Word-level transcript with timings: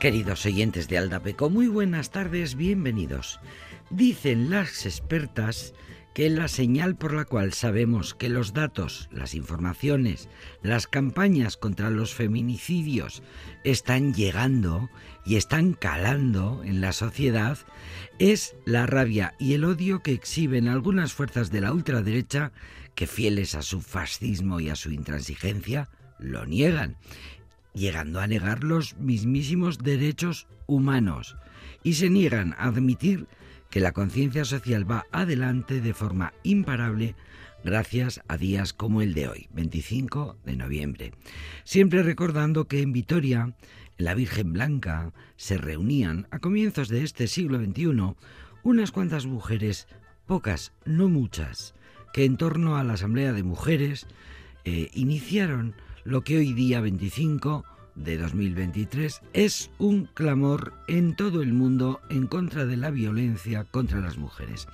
Queridos 0.00 0.46
oyentes 0.46 0.88
de 0.88 0.96
Aldapeco, 0.96 1.50
muy 1.50 1.68
buenas 1.68 2.10
tardes, 2.10 2.54
bienvenidos. 2.54 3.38
Dicen 3.90 4.48
las 4.48 4.86
expertas 4.86 5.74
que 6.14 6.30
la 6.30 6.48
señal 6.48 6.96
por 6.96 7.12
la 7.12 7.26
cual 7.26 7.52
sabemos 7.52 8.14
que 8.14 8.30
los 8.30 8.54
datos, 8.54 9.10
las 9.12 9.34
informaciones, 9.34 10.30
las 10.62 10.86
campañas 10.86 11.58
contra 11.58 11.90
los 11.90 12.14
feminicidios 12.14 13.22
están 13.62 14.14
llegando 14.14 14.88
y 15.26 15.36
están 15.36 15.74
calando 15.74 16.62
en 16.64 16.80
la 16.80 16.92
sociedad 16.92 17.58
es 18.18 18.56
la 18.64 18.86
rabia 18.86 19.34
y 19.38 19.52
el 19.52 19.64
odio 19.64 20.02
que 20.02 20.12
exhiben 20.12 20.66
algunas 20.68 21.12
fuerzas 21.12 21.50
de 21.50 21.60
la 21.60 21.74
ultraderecha 21.74 22.52
que 22.94 23.06
fieles 23.06 23.54
a 23.54 23.60
su 23.60 23.82
fascismo 23.82 24.60
y 24.60 24.70
a 24.70 24.76
su 24.76 24.92
intransigencia 24.92 25.90
lo 26.18 26.46
niegan 26.46 26.96
llegando 27.74 28.20
a 28.20 28.26
negar 28.26 28.64
los 28.64 28.96
mismísimos 28.96 29.78
derechos 29.78 30.46
humanos 30.66 31.36
y 31.82 31.94
se 31.94 32.10
niegan 32.10 32.54
a 32.54 32.66
admitir 32.66 33.26
que 33.70 33.80
la 33.80 33.92
conciencia 33.92 34.44
social 34.44 34.90
va 34.90 35.06
adelante 35.12 35.80
de 35.80 35.94
forma 35.94 36.32
imparable 36.42 37.14
gracias 37.64 38.20
a 38.26 38.36
días 38.36 38.72
como 38.72 39.02
el 39.02 39.14
de 39.14 39.28
hoy, 39.28 39.48
25 39.52 40.38
de 40.44 40.56
noviembre. 40.56 41.12
Siempre 41.64 42.02
recordando 42.02 42.66
que 42.66 42.82
en 42.82 42.92
Vitoria, 42.92 43.54
en 43.98 44.04
la 44.04 44.14
Virgen 44.14 44.52
Blanca, 44.52 45.12
se 45.36 45.56
reunían 45.56 46.26
a 46.30 46.38
comienzos 46.38 46.88
de 46.88 47.04
este 47.04 47.26
siglo 47.26 47.58
XXI 47.58 48.14
unas 48.62 48.92
cuantas 48.92 49.26
mujeres, 49.26 49.86
pocas, 50.26 50.72
no 50.84 51.08
muchas, 51.08 51.74
que 52.12 52.24
en 52.24 52.36
torno 52.36 52.76
a 52.76 52.84
la 52.84 52.94
Asamblea 52.94 53.32
de 53.32 53.42
Mujeres 53.42 54.06
eh, 54.64 54.90
iniciaron 54.94 55.74
lo 56.10 56.24
que 56.24 56.38
hoy 56.38 56.54
día 56.54 56.80
25 56.80 57.64
de 57.94 58.18
2023 58.18 59.22
es 59.32 59.70
un 59.78 60.06
clamor 60.06 60.72
en 60.88 61.14
todo 61.14 61.40
el 61.40 61.52
mundo 61.52 62.00
en 62.10 62.26
contra 62.26 62.66
de 62.66 62.76
la 62.76 62.90
violencia 62.90 63.62
contra 63.62 64.00
las 64.00 64.18
mujeres. 64.18 64.66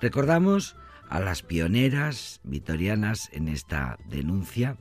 Recordamos 0.00 0.76
a 1.10 1.20
las 1.20 1.42
pioneras 1.42 2.40
vitorianas 2.42 3.28
en 3.34 3.48
esta 3.48 3.98
denuncia 4.08 4.78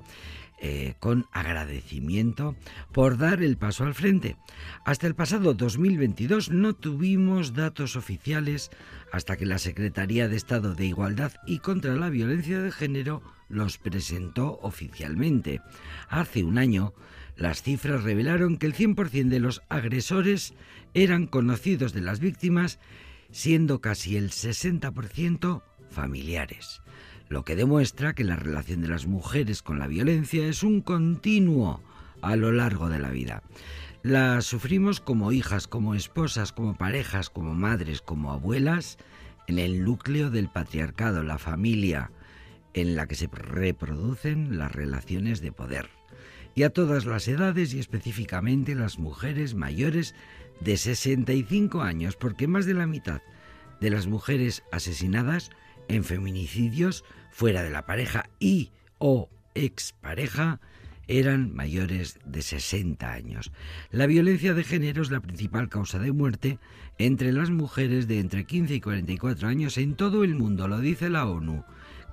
eh, 0.60 0.96
con 1.00 1.28
agradecimiento 1.32 2.56
por 2.92 3.18
dar 3.18 3.44
el 3.44 3.58
paso 3.58 3.84
al 3.84 3.94
frente. 3.94 4.38
Hasta 4.86 5.06
el 5.06 5.14
pasado 5.14 5.54
2022 5.54 6.50
no 6.50 6.74
tuvimos 6.74 7.54
datos 7.54 7.96
oficiales 7.96 8.72
hasta 9.12 9.38
que 9.38 9.46
la 9.46 9.60
Secretaría 9.60 10.28
de 10.28 10.36
Estado 10.36 10.74
de 10.74 10.88
Igualdad 10.88 11.34
y 11.46 11.60
contra 11.60 11.96
la 11.96 12.10
Violencia 12.10 12.60
de 12.60 12.72
Género 12.72 13.22
los 13.50 13.78
presentó 13.78 14.58
oficialmente. 14.64 15.62
Hace 16.10 16.44
un 16.44 16.58
año, 16.58 16.94
las 17.36 17.62
cifras 17.62 18.04
revelaron 18.04 18.58
que 18.58 18.66
el 18.66 18.74
100% 18.74 19.30
de 19.30 19.40
los 19.40 19.62
agresores 19.70 20.56
eran 20.96 21.28
conocidos 21.28 21.94
de 21.94 22.02
las 22.02 22.20
víctimas, 22.20 22.80
siendo 23.30 23.80
casi 23.80 24.18
el 24.18 24.32
60% 24.32 25.62
familiares 25.92 26.82
lo 27.30 27.44
que 27.44 27.56
demuestra 27.56 28.14
que 28.14 28.24
la 28.24 28.36
relación 28.36 28.82
de 28.82 28.88
las 28.88 29.06
mujeres 29.06 29.62
con 29.62 29.80
la 29.80 29.88
violencia 29.88 30.48
es 30.48 30.64
un 30.64 30.82
continuo 30.82 31.82
a 32.22 32.36
lo 32.36 32.52
largo 32.52 32.90
de 32.90 33.00
la 33.00 33.10
vida. 33.10 33.44
La 34.04 34.42
sufrimos 34.42 35.02
como 35.02 35.32
hijas, 35.32 35.68
como 35.68 35.96
esposas, 35.96 36.54
como 36.54 36.76
parejas, 36.76 37.30
como 37.30 37.54
madres, 37.54 38.02
como 38.02 38.32
abuelas, 38.32 38.98
en 39.48 39.60
el 39.60 39.84
núcleo 39.84 40.30
del 40.30 40.50
patriarcado, 40.50 41.24
la 41.24 41.38
familia, 41.38 42.12
en 42.74 42.96
la 42.96 43.08
que 43.08 43.16
se 43.16 43.28
reproducen 43.28 44.58
las 44.58 44.72
relaciones 44.72 45.42
de 45.42 45.52
poder. 45.52 45.90
Y 46.56 46.64
a 46.64 46.70
todas 46.70 47.06
las 47.06 47.28
edades 47.28 47.74
y 47.74 47.80
específicamente 47.80 48.76
las 48.76 49.00
mujeres 49.00 49.54
mayores 49.54 50.16
de 50.60 50.78
65 50.78 51.82
años, 51.82 52.16
porque 52.16 52.48
más 52.48 52.66
de 52.66 52.74
la 52.74 52.88
mitad 52.88 53.22
de 53.80 53.90
las 53.90 54.08
mujeres 54.08 54.64
asesinadas 54.72 55.52
en 55.88 56.04
feminicidios 56.04 57.04
fuera 57.32 57.64
de 57.64 57.70
la 57.70 57.86
pareja 57.86 58.30
y 58.40 58.72
o 58.98 59.30
expareja 59.56 60.60
eran 61.08 61.54
mayores 61.56 62.20
de 62.26 62.42
60 62.42 63.12
años. 63.12 63.52
La 63.92 64.08
violencia 64.08 64.54
de 64.54 64.64
género 64.64 65.02
es 65.02 65.10
la 65.10 65.22
principal 65.22 65.70
causa 65.70 66.00
de 66.00 66.12
muerte 66.12 66.60
entre 66.98 67.32
las 67.32 67.50
mujeres 67.50 68.08
de 68.08 68.20
entre 68.20 68.46
15 68.46 68.76
y 68.76 68.82
44 68.82 69.48
años 69.48 69.78
en 69.78 69.96
todo 69.96 70.24
el 70.24 70.36
mundo, 70.36 70.68
lo 70.68 70.80
dice 70.80 71.10
la 71.10 71.26
ONU, 71.26 71.64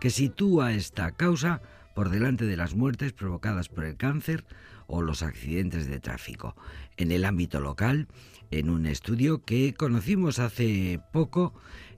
que 0.01 0.11
sitúa 0.11 0.75
esta 0.75 1.11
causa 1.13 1.61
por 1.95 2.11
delante 2.11 2.45
de 2.45 2.57
las 2.57 2.75
muertes 2.75 3.13
provocadas 3.13 3.69
por 3.69 3.85
el 3.85 3.97
cáncer 3.97 4.45
o 4.87 5.03
los 5.03 5.23
accidentes 5.23 5.89
de 5.89 6.01
tráfico. 6.01 6.55
En 6.97 7.11
el 7.11 7.25
ámbito 7.25 7.61
local, 7.61 8.09
en 8.51 8.71
un 8.71 8.87
estudio 8.87 9.45
que 9.45 9.75
conocimos 9.75 10.39
hace 10.39 11.01
poco, 11.13 11.55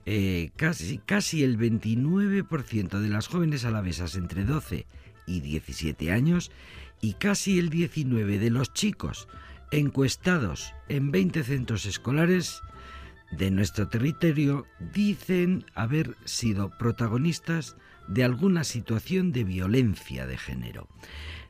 eh, 0.09 0.51
casi, 0.55 0.99
casi 0.99 1.43
el 1.43 1.57
29% 1.57 2.99
de 3.01 3.09
las 3.09 3.27
jóvenes 3.27 3.65
alavesas 3.65 4.15
entre 4.15 4.45
12 4.45 4.87
y 5.25 5.41
17 5.41 6.13
años 6.13 6.49
y 7.01 7.15
casi 7.15 7.59
el 7.59 7.69
19% 7.69 8.39
de 8.39 8.49
los 8.49 8.71
chicos 8.71 9.27
encuestados 9.69 10.73
en 10.87 11.11
20 11.11 11.43
centros 11.43 11.85
escolares 11.85 12.61
de 13.31 13.51
nuestro 13.51 13.89
territorio 13.89 14.65
dicen 14.93 15.65
haber 15.75 16.15
sido 16.23 16.71
protagonistas 16.77 17.75
de 18.07 18.23
alguna 18.23 18.63
situación 18.63 19.33
de 19.33 19.43
violencia 19.43 20.25
de 20.25 20.37
género. 20.37 20.87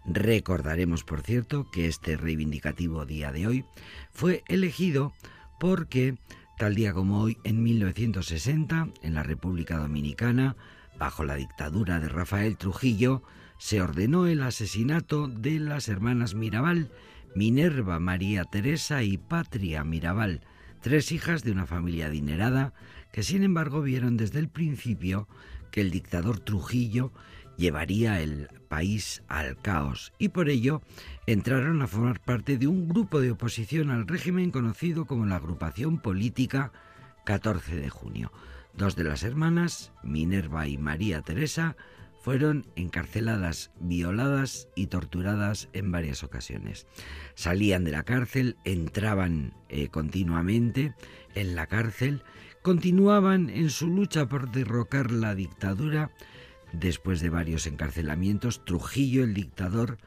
Recordaremos, 0.03 1.03
por 1.03 1.21
cierto, 1.21 1.69
que 1.69 1.85
este 1.85 2.17
reivindicativo 2.17 3.05
día 3.05 3.31
de 3.31 3.45
hoy 3.45 3.65
fue 4.09 4.43
elegido 4.47 5.13
porque 5.59 6.17
Tal 6.57 6.73
día 6.73 6.91
como 6.91 7.21
hoy, 7.21 7.37
en 7.43 7.61
1960, 7.61 8.87
en 9.03 9.13
la 9.13 9.21
República 9.21 9.77
Dominicana, 9.77 10.55
bajo 10.97 11.23
la 11.23 11.35
dictadura 11.35 11.99
de 11.99 12.09
Rafael 12.09 12.57
Trujillo, 12.57 13.21
se 13.59 13.79
ordenó 13.79 14.25
el 14.25 14.41
asesinato 14.41 15.27
de 15.27 15.59
las 15.59 15.87
hermanas 15.87 16.33
Mirabal, 16.33 16.89
Minerva 17.35 17.99
María 17.99 18.43
Teresa 18.43 19.03
y 19.03 19.19
Patria 19.19 19.83
Mirabal, 19.83 20.41
tres 20.81 21.11
hijas 21.11 21.43
de 21.43 21.51
una 21.51 21.67
familia 21.67 22.07
adinerada 22.07 22.73
que 23.11 23.21
sin 23.21 23.43
embargo 23.43 23.83
vieron 23.83 24.17
desde 24.17 24.39
el 24.39 24.49
principio 24.49 25.27
que 25.69 25.81
el 25.81 25.91
dictador 25.91 26.39
Trujillo 26.39 27.11
llevaría 27.57 28.21
el 28.21 28.47
país 28.69 29.23
al 29.27 29.57
caos 29.57 30.13
y 30.17 30.29
por 30.29 30.49
ello 30.49 30.81
entraron 31.25 31.81
a 31.81 31.87
formar 31.87 32.21
parte 32.21 32.57
de 32.57 32.67
un 32.67 32.87
grupo 32.87 33.19
de 33.19 33.31
oposición 33.31 33.89
al 33.89 34.07
régimen 34.07 34.51
conocido 34.51 35.05
como 35.05 35.25
la 35.25 35.35
agrupación 35.35 35.99
política 35.99 36.71
14 37.25 37.75
de 37.75 37.89
junio. 37.89 38.31
Dos 38.73 38.95
de 38.95 39.03
las 39.03 39.23
hermanas, 39.23 39.91
Minerva 40.03 40.67
y 40.67 40.77
María 40.77 41.21
Teresa, 41.21 41.75
fueron 42.21 42.67
encarceladas, 42.75 43.71
violadas 43.79 44.67
y 44.75 44.87
torturadas 44.87 45.69
en 45.73 45.91
varias 45.91 46.23
ocasiones. 46.23 46.85
Salían 47.35 47.85
de 47.85 47.91
la 47.91 48.03
cárcel, 48.03 48.57
entraban 48.65 49.53
eh, 49.69 49.87
continuamente 49.87 50.93
en 51.35 51.55
la 51.55 51.67
cárcel, 51.67 52.23
continuaban 52.61 53.49
en 53.49 53.69
su 53.69 53.87
lucha 53.87 54.27
por 54.27 54.51
derrocar 54.51 55.11
la 55.11 55.35
dictadura 55.35 56.11
Después 56.73 57.21
de 57.21 57.29
varios 57.29 57.67
encarcelamientos, 57.67 58.63
Trujillo, 58.65 59.23
el 59.23 59.33
dictador, 59.33 59.97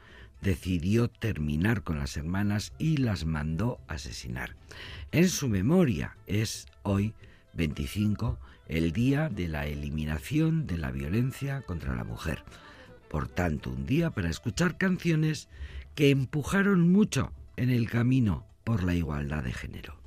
decidió 0.41 1.07
terminar 1.07 1.83
con 1.83 1.99
las 1.99 2.17
hermanas 2.17 2.73
y 2.77 2.97
las 2.97 3.25
mandó 3.25 3.79
asesinar. 3.87 4.55
En 5.11 5.29
su 5.29 5.47
memoria 5.47 6.17
es 6.27 6.67
hoy 6.83 7.13
25 7.53 8.39
el 8.67 8.91
día 8.91 9.29
de 9.29 9.47
la 9.47 9.67
eliminación 9.67 10.65
de 10.65 10.77
la 10.77 10.91
violencia 10.91 11.61
contra 11.61 11.95
la 11.95 12.03
mujer. 12.03 12.43
Por 13.09 13.27
tanto, 13.27 13.69
un 13.69 13.85
día 13.85 14.11
para 14.11 14.29
escuchar 14.29 14.77
canciones 14.77 15.49
que 15.95 16.09
empujaron 16.09 16.91
mucho 16.91 17.33
en 17.57 17.69
el 17.69 17.89
camino 17.89 18.45
por 18.63 18.83
la 18.83 18.95
igualdad 18.95 19.43
de 19.43 19.53
género. 19.53 19.99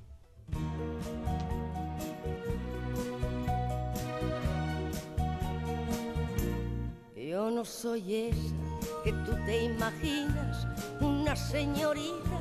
Soy 7.65 8.15
esa 8.15 8.55
que 9.05 9.13
tú 9.13 9.33
te 9.47 9.65
imaginas, 9.65 10.67
una 11.01 11.35
señorita 11.35 12.39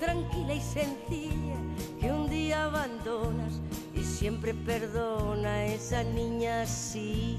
tranquila 0.00 0.54
y 0.54 0.60
sencilla 0.60 1.56
que 2.00 2.10
un 2.10 2.28
día 2.28 2.64
abandonas 2.64 3.60
y 3.94 4.02
siempre 4.02 4.54
perdona 4.54 5.48
a 5.48 5.66
esa 5.66 6.02
niña 6.02 6.62
así, 6.62 7.38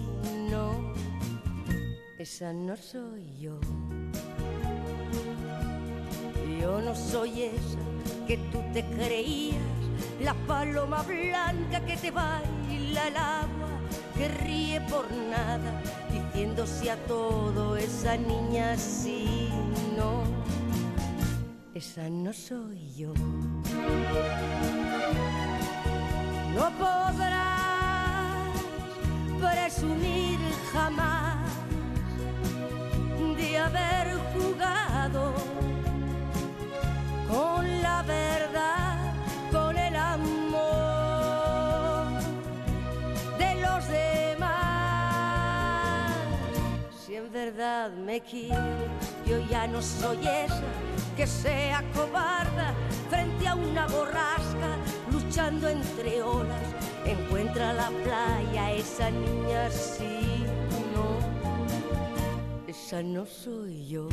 no, 0.49 0.93
esa 2.17 2.53
no 2.53 2.75
soy 2.77 3.37
yo. 3.39 3.59
Yo 6.59 6.81
no 6.81 6.95
soy 6.95 7.43
esa 7.43 7.79
que 8.27 8.37
tú 8.51 8.61
te 8.73 8.83
creías, 8.85 9.61
la 10.21 10.33
paloma 10.47 11.03
blanca 11.03 11.79
que 11.85 11.97
te 11.97 12.11
baila 12.11 13.07
el 13.07 13.17
agua, 13.17 13.69
que 14.17 14.27
ríe 14.29 14.81
por 14.81 15.11
nada 15.11 15.81
diciéndose 16.35 16.91
a 16.91 16.97
todo 17.07 17.77
esa 17.77 18.17
niña 18.17 18.75
sí, 18.77 19.49
no. 19.95 20.23
esa 21.73 22.09
no 22.09 22.33
soy 22.33 22.93
yo. 22.93 23.13
No 26.53 26.69
podrás 26.77 28.51
presumir 29.39 30.37
jamás 30.73 31.37
de 33.37 33.57
haber 33.57 34.17
verdad 47.51 47.91
me 47.91 48.21
quieres, 48.21 48.57
yo 49.27 49.39
ya 49.51 49.67
no 49.67 49.79
soy 49.79 50.17
esa 50.27 50.63
que 51.15 51.27
sea 51.27 51.83
cobarda 51.93 52.73
frente 53.07 53.47
a 53.47 53.53
una 53.53 53.85
borrasca 53.87 54.71
luchando 55.11 55.69
entre 55.69 56.23
olas. 56.23 56.63
Encuentra 57.05 57.73
la 57.73 57.89
playa 58.03 58.71
esa 58.71 59.11
niña 59.11 59.69
sí, 59.69 60.43
no, 60.95 61.19
esa 62.67 63.03
no 63.03 63.27
soy 63.27 63.85
yo. 63.85 64.07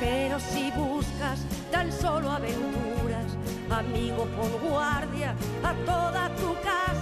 Pero 0.00 0.40
si 0.40 0.72
buscas 0.72 1.38
tan 1.70 1.92
solo 1.92 2.32
aventuras, 2.32 3.30
amigo, 3.70 4.26
pon 4.36 4.70
guardia 4.70 5.36
a 5.62 5.72
toda 5.86 6.28
tu 6.34 6.52
casa. 6.62 7.01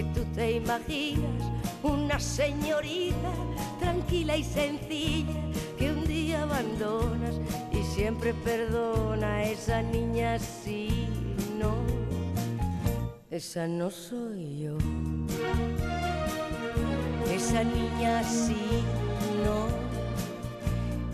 Que 0.00 0.04
tú 0.14 0.24
te 0.34 0.52
imaginas, 0.52 1.42
una 1.82 2.18
señorita 2.18 3.32
tranquila 3.78 4.34
y 4.34 4.44
sencilla 4.44 5.34
que 5.76 5.90
un 5.90 6.06
día 6.06 6.42
abandonas 6.42 7.34
y 7.70 7.82
siempre 7.82 8.32
perdona 8.32 9.34
a 9.36 9.42
esa 9.44 9.82
niña 9.82 10.38
sí, 10.38 11.06
no 11.58 11.74
esa 13.30 13.68
no 13.68 13.90
soy 13.90 14.60
yo. 14.60 14.78
Esa 17.30 17.62
niña 17.62 18.24
sí, 18.24 18.82
no, 19.44 19.66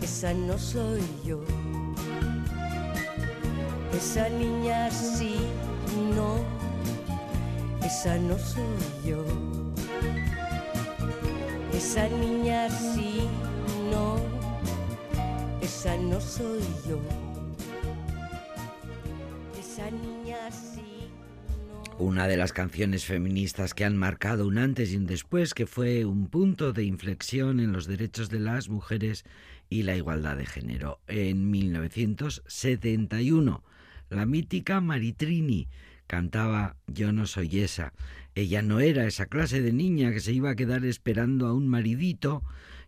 esa 0.01 0.33
no 0.33 0.57
soy 0.57 1.03
yo. 1.25 1.41
Esa 3.93 4.29
niña 4.29 4.89
sí, 4.89 5.35
no, 6.15 6.56
esa 7.87 8.19
no 8.19 8.37
soy 8.37 8.61
yo. 9.05 9.25
Esa 11.73 12.09
niña 12.09 12.69
sí, 12.69 13.21
no, 13.89 14.17
esa 15.61 15.95
no 15.95 16.19
soy 16.19 16.59
yo. 16.85 16.99
Esa 19.57 19.89
niña 19.89 20.51
sí. 20.51 21.07
Una 21.97 22.27
de 22.27 22.35
las 22.35 22.51
canciones 22.51 23.05
feministas 23.05 23.73
que 23.73 23.85
han 23.85 23.95
marcado 23.95 24.47
un 24.47 24.57
antes 24.57 24.91
y 24.91 24.97
un 24.97 25.05
después, 25.05 25.53
que 25.53 25.65
fue 25.65 26.03
un 26.03 26.27
punto 26.27 26.73
de 26.73 26.83
inflexión 26.83 27.61
en 27.61 27.71
los 27.71 27.87
derechos 27.87 28.29
de 28.29 28.41
las 28.41 28.67
mujeres 28.67 29.23
y 29.69 29.83
la 29.83 29.95
igualdad 29.95 30.35
de 30.35 30.45
género. 30.45 30.99
En 31.07 31.49
1971, 31.49 33.63
la 34.09 34.25
mítica 34.25 34.81
Maritrini 34.81 35.69
cantaba 36.07 36.75
Yo 36.87 37.11
no 37.11 37.27
soy 37.27 37.59
esa. 37.59 37.93
Ella 38.35 38.61
no 38.61 38.79
era 38.79 39.05
esa 39.05 39.25
clase 39.25 39.61
de 39.61 39.73
niña 39.73 40.11
que 40.11 40.19
se 40.19 40.33
iba 40.33 40.49
a 40.49 40.55
quedar 40.55 40.85
esperando 40.85 41.47
a 41.47 41.53
un 41.53 41.67
maridito, 41.67 42.43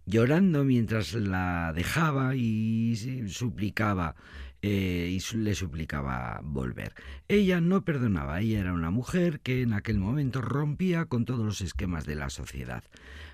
llorando 0.06 0.64
mientras 0.64 1.14
la 1.14 1.74
dejaba 1.76 2.36
y 2.36 2.96
suplicaba 3.28 4.16
eh, 4.62 5.18
y 5.18 5.38
le 5.38 5.56
suplicaba 5.56 6.42
volver. 6.44 6.94
Ella 7.30 7.62
no 7.62 7.86
perdonaba, 7.86 8.42
ella 8.42 8.60
era 8.60 8.74
una 8.74 8.92
mujer 8.92 9.40
que 9.40 9.62
en 9.62 9.72
aquel 9.72 10.00
momento 10.00 10.42
rompía 10.42 11.06
con 11.06 11.24
todos 11.24 11.46
los 11.46 11.62
esquemas 11.62 12.06
de 12.06 12.16
la 12.16 12.30
sociedad. 12.30 12.84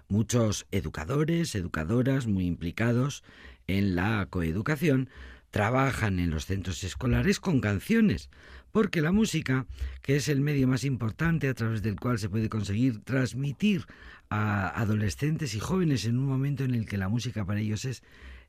Muchos 0.07 0.67
educadores, 0.69 1.55
educadoras 1.55 2.27
muy 2.27 2.45
implicados 2.45 3.23
en 3.65 3.95
la 3.95 4.27
coeducación 4.29 5.09
trabajan 5.49 6.19
en 6.19 6.29
los 6.29 6.45
centros 6.45 6.83
escolares 6.83 7.39
con 7.39 7.59
canciones, 7.59 8.29
porque 8.75 8.99
la 8.99 9.13
música, 9.13 9.67
que 10.01 10.17
es 10.17 10.27
el 10.27 10.41
medio 10.41 10.67
más 10.67 10.83
importante 10.83 11.47
a 11.47 11.53
través 11.53 11.81
del 11.81 11.97
cual 11.97 12.19
se 12.19 12.27
puede 12.27 12.49
conseguir 12.49 12.99
transmitir 13.05 13.85
a 14.29 14.67
adolescentes 14.67 15.55
y 15.55 15.61
jóvenes 15.61 16.03
en 16.03 16.17
un 16.17 16.25
momento 16.25 16.65
en 16.65 16.75
el 16.75 16.85
que 16.85 16.97
la 16.97 17.07
música 17.07 17.45
para 17.45 17.61
ellos 17.61 17.85
es 17.85 18.03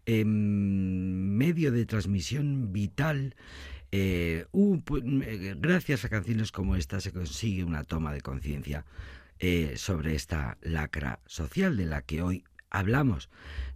medio 0.05 1.71
de 1.71 1.87
transmisión 1.87 2.73
vital. 2.73 3.37
Eh, 3.93 4.47
eh, 4.53 5.55
gracias 5.61 6.05
a 6.05 6.09
canciones 6.09 6.51
como 6.51 6.75
esta 6.75 7.01
se 7.01 7.13
consigue 7.13 7.63
una 7.63 7.85
toma 7.85 8.13
de 8.13 8.21
conciencia 8.21 8.85
eh, 9.39 9.75
sobre 9.77 10.17
esta 10.17 10.59
lacra 10.61 11.21
social 11.27 11.77
de 11.77 11.87
la 11.87 12.03
que 12.03 12.23
hoy 12.23 12.43
hablamos. 12.71 13.29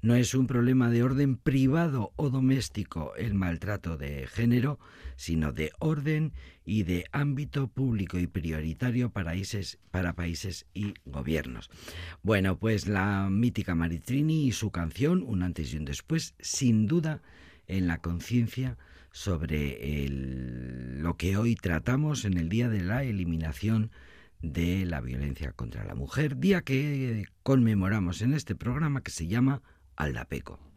No 0.03 0.15
es 0.15 0.35
un 0.35 0.47
problema 0.47 0.91
de 0.91 1.03
orden 1.03 1.37
privado 1.37 2.13
o 2.17 2.31
doméstico 2.31 3.15
el 3.17 3.35
maltrato 3.35 3.97
de 3.97 4.27
género, 4.27 4.79
sino 5.17 5.53
de 5.53 5.73
orden 5.79 6.33
y 6.65 6.85
de 6.85 7.07
ámbito 7.13 7.69
público 7.69 8.19
y 8.19 8.27
prioritario 8.27 9.11
para 9.11 9.33
países, 10.15 10.67
y 10.73 10.95
gobiernos. 11.05 11.69
Bueno, 12.23 12.59
pues 12.59 12.87
la 12.87 13.29
mítica 13.31 13.75
Maritrini 13.75 14.47
y 14.47 14.53
su 14.53 14.71
canción, 14.71 15.23
un 15.27 15.43
antes 15.43 15.75
y 15.75 15.77
un 15.77 15.85
después, 15.85 16.35
sin 16.39 16.87
duda 16.87 17.23
en 17.67 17.87
la 17.87 17.99
conciencia 17.99 18.79
sobre 19.13 20.09
lo 20.09 21.17
que 21.17 21.37
hoy 21.37 21.57
tratamos 21.57 22.25
en 22.25 22.37
el 22.37 22.49
Día 22.49 22.69
de 22.69 22.83
la 22.83 23.03
Eliminación 23.03 23.91
de 24.43 24.85
la 24.87 25.01
violencia 25.01 25.53
contra 25.53 25.85
la 25.85 25.95
mujer, 25.95 26.39
día 26.39 26.63
que 26.63 27.25
conmemoramos 27.43 28.23
en 28.23 28.35
este 28.35 28.55
programa 28.55 29.03
que 29.03 29.11
se 29.11 29.27
llama 29.27 29.63
Aldapeco. 29.97 30.70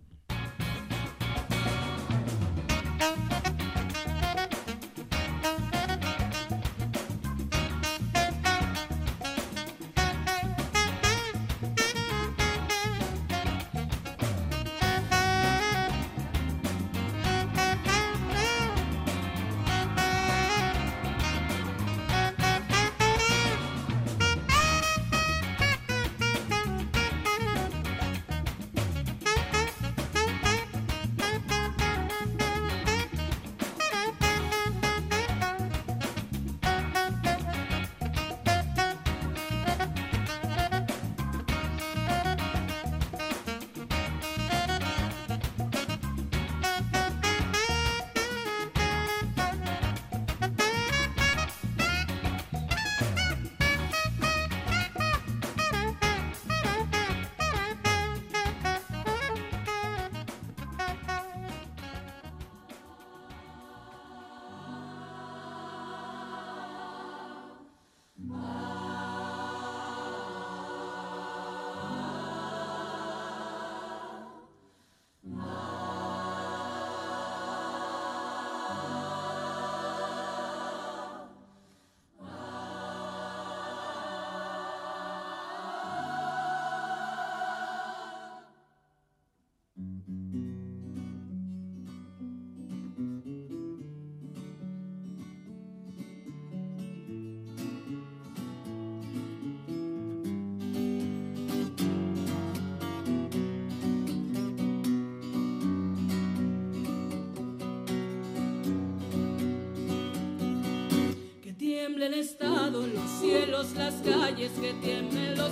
Las 113.71 113.93
calles, 113.95 114.51
que 114.59 114.73
tiemblen 114.73 115.37
los 115.37 115.51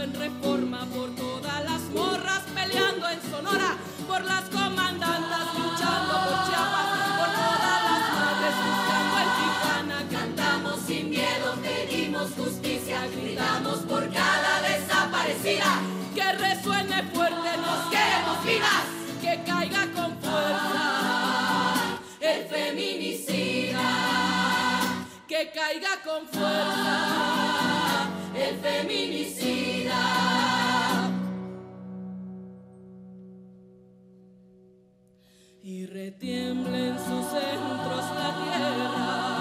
En 0.00 0.12
reforma, 0.14 0.86
por 0.86 1.14
todas 1.14 1.64
las 1.64 1.80
morras 1.94 2.42
peleando 2.54 3.08
en 3.08 3.22
Sonora, 3.30 3.76
por 4.06 4.24
las 4.24 4.42
comandantas 4.50 5.54
luchando 5.54 6.12
por 6.26 6.46
Chiapas, 6.46 6.88
por 7.18 7.28
todas 7.40 7.80
las 7.88 8.02
madres 8.18 8.56
buscando 8.66 9.14
en 9.24 9.30
Tijuana. 9.38 9.98
Cantamos 10.10 10.80
sin 10.86 11.10
miedo, 11.10 11.56
pedimos 11.62 12.30
justicia, 12.32 13.06
gritamos 13.06 13.78
por 13.80 14.12
cada 14.12 14.60
desaparecida. 14.60 15.80
Que 16.14 16.32
resuene 16.32 17.02
fuerte, 17.14 17.56
nos 17.58 17.90
queremos 17.90 18.44
vivas, 18.44 18.84
que 19.20 19.42
caiga 19.44 19.86
con 19.94 20.18
fuerza 20.20 22.00
el 22.20 22.46
feminicida, 22.46 23.88
que 25.26 25.50
caiga 25.54 26.02
con 26.04 26.26
fuerza 26.28 28.08
el 28.34 28.58
feminicida. 28.58 29.65
Retiembla 35.96 36.76
en 36.76 36.98
sus 36.98 37.24
centros 37.30 38.04
la 38.18 38.30
tierra 38.44 39.35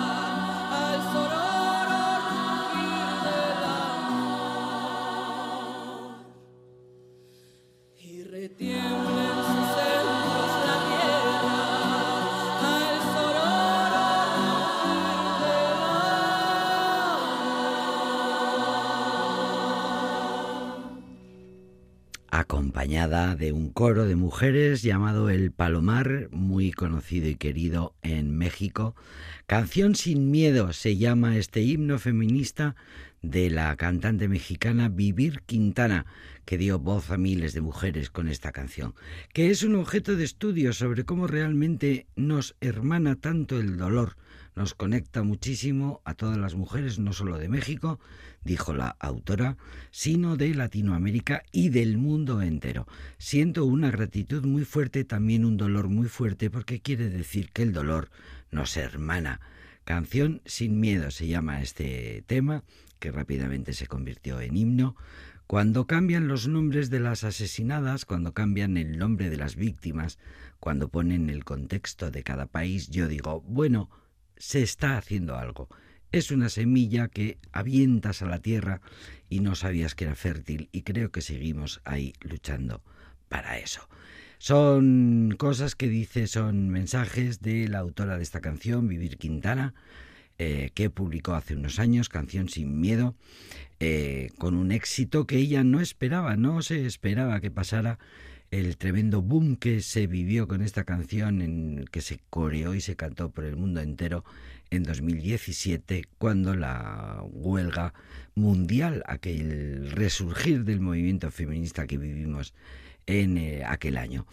acompañada 22.66 23.36
de 23.36 23.52
un 23.52 23.70
coro 23.70 24.08
de 24.08 24.16
mujeres 24.16 24.82
llamado 24.82 25.30
El 25.30 25.52
Palomar, 25.52 26.30
muy 26.32 26.72
conocido 26.72 27.30
y 27.30 27.36
querido 27.36 27.94
en 28.02 28.36
México. 28.36 28.96
Canción 29.46 29.94
sin 29.94 30.32
miedo 30.32 30.74
se 30.74 30.98
llama 30.98 31.38
este 31.38 31.62
himno 31.62 32.00
feminista 32.00 32.76
de 33.22 33.52
la 33.52 33.76
cantante 33.76 34.28
mexicana 34.28 34.90
Vivir 34.90 35.44
Quintana, 35.46 36.08
que 36.44 36.58
dio 36.58 36.80
voz 36.80 37.12
a 37.12 37.18
miles 37.18 37.54
de 37.54 37.62
mujeres 37.62 38.10
con 38.10 38.28
esta 38.28 38.52
canción, 38.52 38.96
que 39.32 39.52
es 39.52 39.62
un 39.62 39.76
objeto 39.76 40.16
de 40.16 40.24
estudio 40.24 40.74
sobre 40.74 41.06
cómo 41.06 41.28
realmente 41.28 42.08
nos 42.16 42.56
hermana 42.62 43.16
tanto 43.16 43.60
el 43.60 43.78
dolor, 43.78 44.18
nos 44.56 44.74
conecta 44.74 45.22
muchísimo 45.24 46.02
a 46.06 46.14
todas 46.14 46.38
las 46.38 46.56
mujeres, 46.56 46.98
no 46.98 47.14
solo 47.14 47.38
de 47.38 47.50
México, 47.50 48.00
dijo 48.44 48.74
la 48.74 48.96
autora, 49.00 49.58
sino 49.92 50.38
de 50.38 50.54
Latinoamérica 50.54 51.44
y 51.52 51.70
del 51.70 51.98
mundo 51.98 52.42
entero. 52.42 52.88
Siento 53.18 53.66
una 53.66 53.92
gratitud 53.92 54.46
muy 54.46 54.64
fuerte, 54.64 55.04
también 55.04 55.44
un 55.44 55.58
dolor 55.58 55.90
muy 55.90 56.08
fuerte, 56.08 56.50
porque 56.50 56.82
quiere 56.82 57.10
decir 57.10 57.52
que 57.52 57.64
el 57.64 57.74
dolor 57.74 58.10
nos 58.50 58.78
hermana. 58.78 59.42
Canción 59.84 60.42
sin 60.46 60.80
miedo 60.80 61.12
se 61.12 61.28
llama 61.28 61.62
este 61.62 62.24
tema, 62.26 62.64
que 63.00 63.12
rápidamente 63.12 63.74
se 63.74 63.88
convirtió 63.88 64.40
en 64.40 64.56
himno. 64.56 64.96
Cuando 65.48 65.86
cambian 65.86 66.28
los 66.28 66.48
nombres 66.48 66.90
de 66.90 67.00
las 67.00 67.24
asesinadas, 67.24 68.06
cuando 68.06 68.34
cambian 68.34 68.78
el 68.78 68.98
nombre 68.98 69.30
de 69.30 69.38
las 69.38 69.56
víctimas, 69.56 70.18
cuando 70.60 70.90
ponen 70.90 71.30
el 71.30 71.44
contexto 71.44 72.10
de 72.10 72.24
cada 72.24 72.48
país, 72.48 72.90
yo 72.90 73.08
digo, 73.08 73.42
bueno, 73.42 73.90
se 74.38 74.62
está 74.62 74.98
haciendo 74.98 75.38
algo. 75.38 75.70
Es 76.12 76.32
una 76.32 76.50
semilla 76.50 77.08
que 77.08 77.38
avientas 77.52 78.22
a 78.22 78.26
la 78.26 78.40
tierra 78.40 78.82
y 79.30 79.40
no 79.40 79.56
sabías 79.56 79.96
que 79.96 80.06
era 80.06 80.16
fértil 80.16 80.70
y 80.72 80.84
creo 80.84 81.12
que 81.12 81.22
seguimos 81.22 81.82
ahí 81.84 82.14
luchando 82.22 82.82
para 83.28 83.58
eso. 83.58 83.88
Son 84.38 85.36
cosas 85.38 85.76
que 85.76 85.88
dice, 85.88 86.28
son 86.28 86.70
mensajes 86.70 87.42
de 87.42 87.68
la 87.68 87.80
autora 87.80 88.18
de 88.18 88.24
esta 88.24 88.42
canción, 88.42 88.88
Vivir 88.88 89.18
Quintana, 89.18 89.74
eh, 90.38 90.72
que 90.74 90.90
publicó 90.90 91.34
hace 91.34 91.56
unos 91.56 91.80
años, 91.80 92.10
Canción 92.10 92.50
sin 92.50 92.80
Miedo, 92.80 93.16
eh, 93.80 94.30
con 94.38 94.56
un 94.56 94.72
éxito 94.72 95.26
que 95.26 95.38
ella 95.38 95.64
no 95.64 95.80
esperaba, 95.80 96.36
no 96.36 96.62
se 96.62 96.86
esperaba 96.86 97.40
que 97.40 97.52
pasara 97.52 98.00
el 98.52 98.78
tremendo 98.78 99.22
boom 99.22 99.56
que 99.56 99.82
se 99.82 100.08
vivió 100.08 100.48
con 100.48 100.62
esta 100.62 100.84
canción, 100.84 101.42
en 101.42 101.86
que 101.92 102.02
se 102.02 102.20
coreó 102.30 102.74
y 102.74 102.82
se 102.82 102.96
cantó 102.96 103.30
por 103.32 103.46
el 103.46 103.56
mundo 103.56 103.82
entero 103.82 104.24
en 104.70 104.84
2017, 104.84 106.06
cuando 106.18 106.56
la 106.56 107.22
huelga 107.24 107.94
mundial, 108.36 109.04
aquel 109.08 109.92
resurgir 109.92 110.64
del 110.64 110.80
movimiento 110.80 111.32
feminista 111.32 111.88
que 111.88 111.98
vivimos 111.98 112.54
en 113.06 113.38
eh, 113.38 113.64
aquel 113.66 113.98
año. 113.98 114.26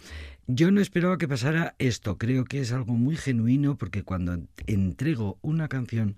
Yo 0.47 0.71
no 0.71 0.81
esperaba 0.81 1.17
que 1.17 1.27
pasara 1.27 1.75
esto, 1.79 2.17
creo 2.17 2.43
que 2.43 2.59
es 2.59 2.71
algo 2.73 2.93
muy 2.95 3.15
genuino 3.15 3.77
porque 3.77 4.03
cuando 4.03 4.39
entrego 4.67 5.37
una 5.41 5.69
canción 5.69 6.17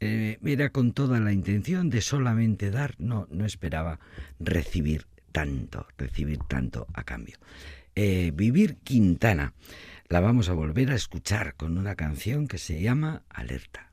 eh, 0.00 0.38
era 0.44 0.70
con 0.70 0.92
toda 0.92 1.20
la 1.20 1.32
intención 1.32 1.90
de 1.90 2.00
solamente 2.00 2.70
dar, 2.70 2.94
no, 2.98 3.26
no 3.30 3.44
esperaba 3.44 3.98
recibir 4.38 5.06
tanto, 5.38 5.86
recibir 5.96 6.40
tanto 6.48 6.88
a 6.94 7.04
cambio. 7.04 7.38
Eh, 7.94 8.32
Vivir 8.34 8.78
Quintana, 8.78 9.54
la 10.08 10.18
vamos 10.18 10.48
a 10.48 10.52
volver 10.52 10.90
a 10.90 10.96
escuchar 10.96 11.54
con 11.54 11.78
una 11.78 11.94
canción 11.94 12.48
que 12.48 12.58
se 12.58 12.82
llama 12.82 13.22
Alerta. 13.28 13.84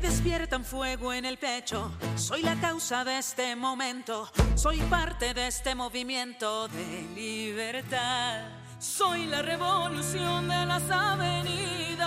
despiertan 0.00 0.64
fuego 0.64 1.12
en 1.12 1.26
el 1.26 1.36
pecho. 1.36 1.92
Soy 2.16 2.42
la 2.42 2.58
causa 2.58 3.04
de 3.04 3.18
este 3.18 3.54
momento. 3.54 4.30
Soy 4.54 4.78
parte 4.88 5.34
de 5.34 5.48
este 5.48 5.74
movimiento 5.74 6.68
de 6.68 7.02
libertad. 7.14 8.59
Soy 8.80 9.26
la 9.26 9.42
revolución 9.42 10.48
de 10.48 10.64
las 10.64 10.90
avenidas. 10.90 12.00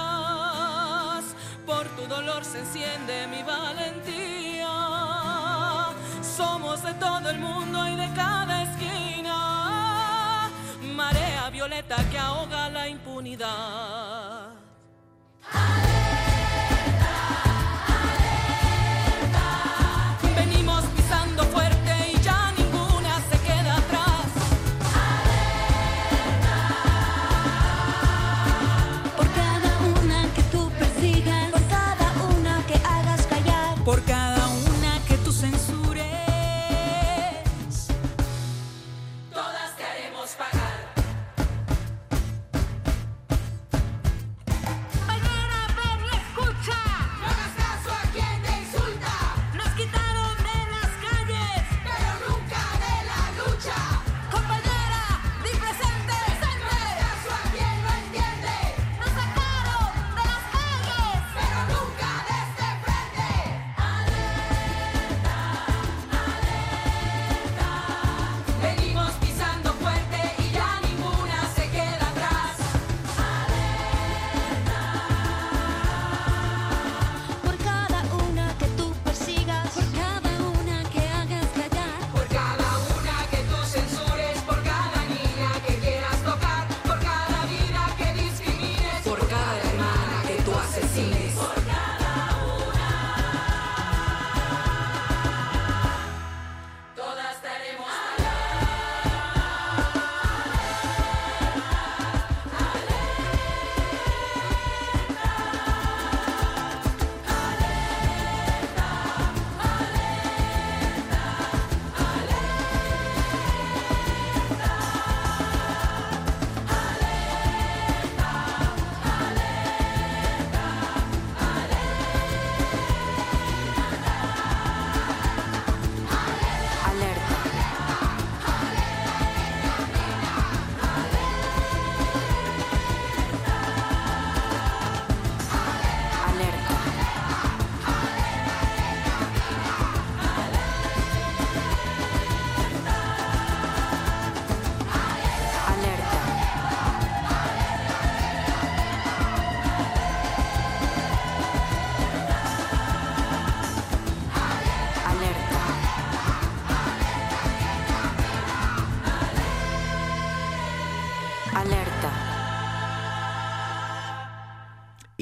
Por 1.68 1.88
tu 1.90 2.08
dolor 2.08 2.44
se 2.44 2.62
enciende 2.62 3.28
mi 3.28 3.44
valentía. 3.44 4.68
Somos 6.24 6.82
de 6.82 6.96
todo 6.96 7.30
el 7.30 7.38
mundo 7.38 7.88
y 7.88 7.96
de 7.96 8.12
cada 8.16 8.64
esquina. 8.64 10.50
Marea 10.96 11.52
violeta 11.52 11.98
que 12.10 12.18
ahoga 12.18 12.72
la 12.72 12.90
impunidad. 12.90 14.54
Venimos 15.54 16.03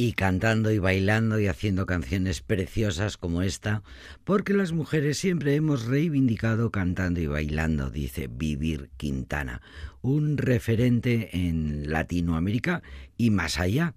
y 0.02 0.14
cantando 0.14 0.72
y 0.72 0.80
bailando 0.80 1.40
y 1.40 1.46
haciendo 1.46 1.86
canciones 1.86 2.42
preciosas 2.42 3.18
como 3.18 3.44
esta, 3.44 3.84
porque 4.24 4.52
las 4.52 4.72
mujeres 4.72 5.20
siempre 5.20 5.54
hemos 5.54 5.86
reivindicado 5.86 6.72
cantando 6.72 7.22
y 7.22 7.28
bailando, 7.28 7.92
dice 7.92 8.28
Vivir 8.28 8.90
Quintana, 8.98 9.62
un 10.02 10.40
referente 10.40 11.38
en 11.38 11.92
Latinoamérica 11.92 12.82
y 13.16 13.30
más 13.30 13.60
allá. 13.60 13.94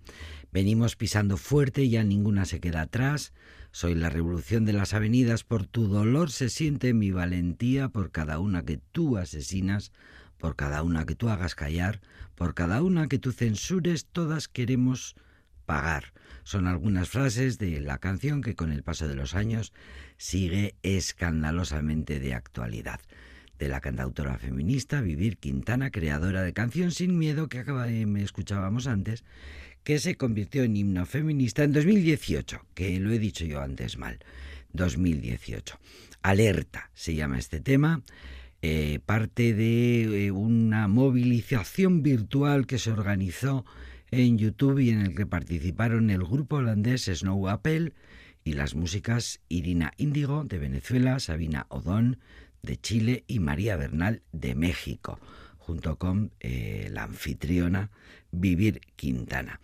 Venimos 0.53 0.95
pisando 0.95 1.38
fuerte, 1.38 1.88
ya 1.88 2.05
ninguna 2.05 2.45
se 2.45 2.61
queda 2.61 2.83
atrás. 2.83 3.33
Soy 3.71 3.95
la 3.95 4.11
revolución 4.11 4.67
de 4.67 4.75
las 4.75 4.93
avenidas, 4.93 5.43
por 5.43 5.67
tu 5.67 5.88
dolor 5.88 6.31
se 6.31 6.51
siente 6.51 6.93
mi 6.93 7.12
valentía, 7.12 7.88
por 7.88 8.11
cada 8.11 8.40
una 8.40 8.62
que 8.62 8.79
tú 8.93 9.17
asesinas, 9.17 9.90
por 10.37 10.55
cada 10.55 10.83
una 10.83 11.07
que 11.07 11.14
tú 11.14 11.31
hagas 11.31 11.55
callar, 11.55 12.03
por 12.35 12.53
cada 12.53 12.83
una 12.83 13.09
que 13.09 13.19
tú 13.19 13.33
censures, 13.33 14.05
todas 14.05 14.49
queremos 14.49 15.17
pagar. 15.64 16.12
Son 16.44 16.66
algunas 16.66 17.09
frases 17.09 17.59
de 17.59 17.81
la 17.81 17.98
canción 17.98 18.42
que 18.42 18.55
con 18.55 18.70
el 18.70 18.83
paso 18.83 19.09
de 19.09 19.14
los 19.14 19.35
años 19.35 19.72
sigue 20.18 20.74
escandalosamente 20.83 22.20
de 22.20 22.35
actualidad. 22.35 23.00
De 23.59 23.68
la 23.68 23.81
cantautora 23.81 24.37
feminista 24.37 25.00
Vivir 25.00 25.38
Quintana, 25.38 25.90
creadora 25.90 26.42
de 26.42 26.53
Canción 26.53 26.90
sin 26.90 27.18
Miedo 27.18 27.48
que 27.48 27.62
de, 27.64 28.07
me 28.07 28.22
escuchábamos 28.22 28.87
antes, 28.87 29.24
que 29.85 29.98
se 29.98 30.16
convirtió 30.16 30.64
en 30.64 30.77
himno 30.77 31.07
feminista 31.07 31.62
en 31.62 31.72
2018, 31.72 32.66
que 32.74 32.98
lo 32.98 33.12
he 33.12 33.18
dicho 33.18 33.44
yo 33.44 33.61
antes 33.61 33.96
mal, 33.96 34.18
2018. 34.72 35.79
Alerta 36.22 36.90
se 36.94 37.14
llama 37.14 37.38
este 37.38 37.61
tema, 37.61 38.03
eh, 38.62 38.98
parte 39.05 39.53
de 39.53 40.27
eh, 40.27 40.31
una 40.31 40.88
movilización 40.88 42.03
virtual 42.03 42.66
que 42.66 42.79
se 42.79 42.90
organizó 42.90 43.64
en 44.22 44.38
YouTube 44.38 44.79
y 44.79 44.90
en 44.90 45.00
el 45.00 45.14
que 45.14 45.27
participaron 45.27 46.11
el 46.11 46.22
grupo 46.22 46.57
holandés 46.57 47.11
Snow 47.12 47.48
Apple 47.48 47.92
y 48.44 48.53
las 48.53 48.74
músicas 48.74 49.40
Irina 49.48 49.92
Índigo 49.96 50.44
de 50.44 50.59
Venezuela, 50.59 51.18
Sabina 51.18 51.66
Odón 51.68 52.18
de 52.62 52.77
Chile 52.77 53.24
y 53.27 53.40
María 53.40 53.77
Bernal 53.77 54.22
de 54.33 54.55
México, 54.55 55.18
junto 55.59 55.96
con 55.96 56.33
eh, 56.40 56.88
la 56.92 57.05
anfitriona 57.05 57.90
Vivir 58.31 58.81
Quintana. 58.96 59.61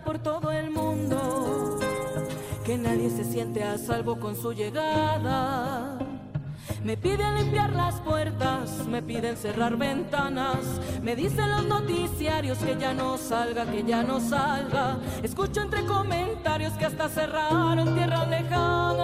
Por 0.00 0.18
todo 0.18 0.50
el 0.50 0.70
mundo, 0.70 1.78
que 2.64 2.78
nadie 2.78 3.10
se 3.10 3.24
siente 3.24 3.62
a 3.62 3.78
salvo 3.78 4.18
con 4.18 4.36
su 4.36 4.52
llegada. 4.52 5.98
Me 6.84 6.96
piden 6.96 7.34
limpiar 7.36 7.70
las 7.72 7.96
puertas, 8.00 8.86
me 8.86 9.02
piden 9.02 9.36
cerrar 9.36 9.76
ventanas. 9.76 10.58
Me 11.02 11.14
dicen 11.14 11.50
los 11.50 11.66
noticiarios 11.66 12.58
que 12.58 12.76
ya 12.78 12.94
no 12.94 13.18
salga, 13.18 13.66
que 13.66 13.82
ya 13.84 14.02
no 14.02 14.20
salga. 14.20 14.98
Escucho 15.22 15.60
entre 15.60 15.84
comentarios 15.84 16.72
que 16.74 16.86
hasta 16.86 17.08
cerraron 17.08 17.94
tierras 17.94 18.28
lejanas. 18.28 19.00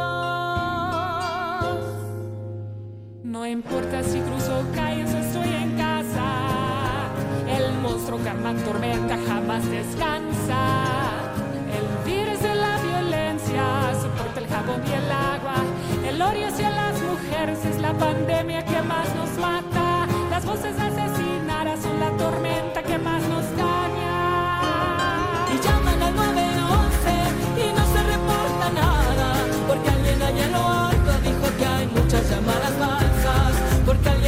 No 3.23 3.47
importa 3.47 4.03
si 4.03 4.21
cruzo 4.21 4.65
calles 4.75 5.13
o 5.13 5.19
estoy 5.19 5.49
en. 5.49 5.76
El 8.07 8.13
monstruo 8.13 8.23
que 8.23 8.39
arma 8.39 8.55
tormenta 8.65 9.19
jamás 9.27 9.69
descansa. 9.69 10.63
El 11.77 11.87
virus 12.05 12.41
de 12.41 12.55
la 12.55 12.79
violencia 12.79 13.65
soporta 14.01 14.39
el 14.39 14.47
jabón 14.47 14.81
y 14.87 14.93
el 14.93 15.11
agua. 15.11 15.57
El 16.09 16.23
odio 16.23 16.47
hacia 16.47 16.71
las 16.71 16.95
mujeres 17.03 17.59
es 17.65 17.81
la 17.81 17.93
pandemia 17.95 18.65
que 18.65 18.81
más 18.83 19.13
nos 19.17 19.31
mata. 19.39 20.07
Las 20.31 20.45
voces 20.45 20.79
asesinadas 20.79 21.81
son 21.83 21.99
la 21.99 22.11
tormenta 22.17 22.81
que 22.85 22.97
más 22.97 23.23
nos 23.25 23.45
daña. 23.57 24.15
Y 25.53 25.67
llaman 25.67 26.01
al 26.01 26.15
911 26.15 27.11
y 27.59 27.73
no 27.75 27.85
se 27.93 28.03
reporta 28.05 28.71
nada. 28.83 29.35
Porque 29.67 29.89
alguien 29.91 30.23
allá 30.23 30.47
lo 30.49 30.63
alto 30.65 31.13
dijo 31.25 31.57
que 31.59 31.67
hay 31.67 31.87
muchas 31.89 32.31
llamadas 32.31 32.73
falsas. 32.79 33.53
Porque 33.85 34.09
alguien 34.09 34.26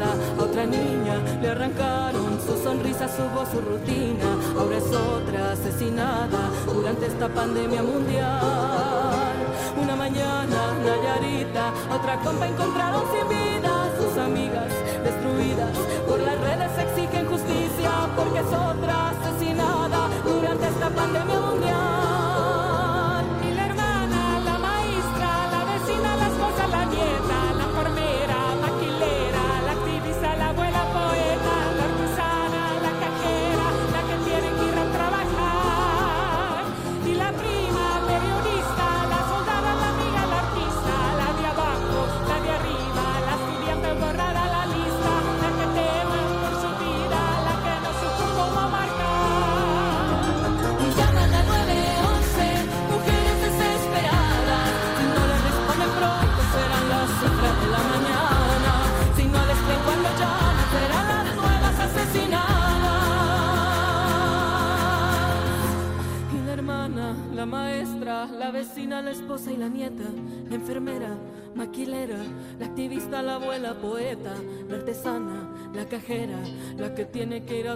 a 0.00 0.42
otra 0.42 0.66
niña 0.66 1.20
le 1.40 1.50
arrancaron 1.50 2.40
su 2.40 2.56
sonrisa, 2.62 3.08
su 3.08 3.22
voz, 3.34 3.48
su 3.50 3.60
rutina. 3.60 4.28
Ahora 4.58 4.76
es 4.78 4.92
otra 4.92 5.52
asesinada 5.52 6.50
durante 6.66 7.06
esta 7.06 7.28
pandemia 7.28 7.82
mundial. 7.82 9.34
Una 9.80 9.96
mañana, 9.96 10.74
Nayarita, 10.84 11.72
otra 11.92 12.18
compa 12.20 12.46
encontraron 12.46 13.02
sin 13.12 13.28
vida, 13.28 13.90
sus 13.98 14.18
amigas 14.18 14.72
destruidas. 15.04 15.76
Por 16.08 16.20
las 16.20 16.40
redes 16.40 16.70
exigen 16.78 17.26
justicia 17.26 17.90
porque 18.16 18.40
es 18.40 18.46
otra 18.46 19.10
asesinada 19.10 20.08
durante 20.24 20.66
esta 20.68 20.90
pandemia 20.90 21.40
mundial. 21.40 21.93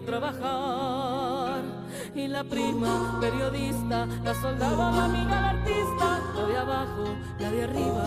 Trabajar. 0.00 1.62
Y 2.14 2.26
la 2.28 2.44
prima, 2.44 3.18
periodista, 3.20 4.06
la 4.24 4.34
soldada, 4.34 4.90
la 4.90 5.04
amiga, 5.04 5.40
la 5.40 5.50
artista, 5.50 6.20
la 6.34 6.46
de 6.46 6.58
abajo, 6.58 7.16
la 7.38 7.50
de 7.50 7.64
arriba, 7.64 8.04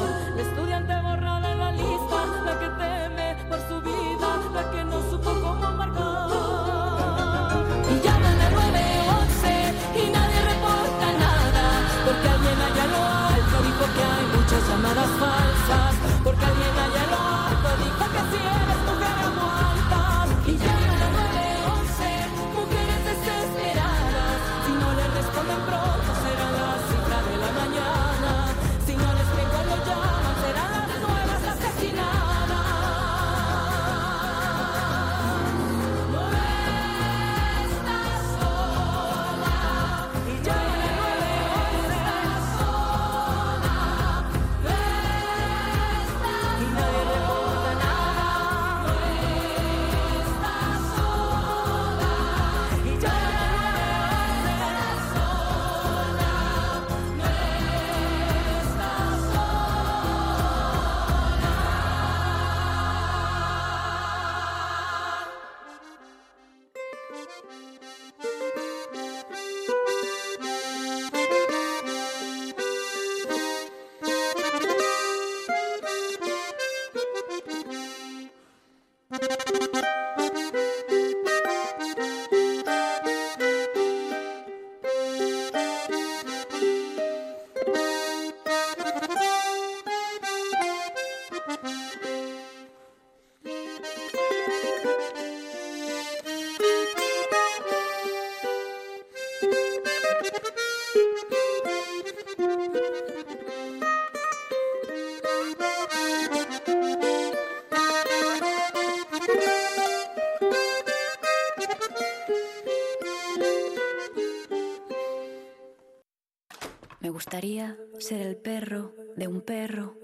ser 117.97 118.21
el 118.21 118.35
perro 118.35 118.91
de 119.15 119.27
un 119.27 119.41
perro, 119.41 119.95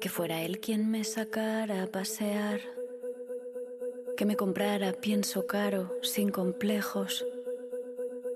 que 0.00 0.08
fuera 0.08 0.40
él 0.40 0.58
quien 0.58 0.90
me 0.90 1.04
sacara 1.04 1.82
a 1.82 1.86
pasear, 1.86 2.60
que 4.16 4.24
me 4.24 4.34
comprara 4.34 4.92
pienso 4.92 5.46
caro, 5.46 5.94
sin 6.00 6.30
complejos, 6.30 7.26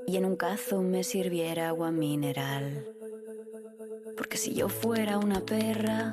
y 0.06 0.18
en 0.18 0.26
un 0.26 0.36
cazo 0.36 0.82
me 0.82 1.02
sirviera 1.02 1.68
agua 1.68 1.90
mineral. 1.90 2.86
Porque 4.18 4.36
si 4.36 4.52
yo 4.52 4.68
fuera 4.68 5.16
una 5.16 5.40
perra, 5.40 6.10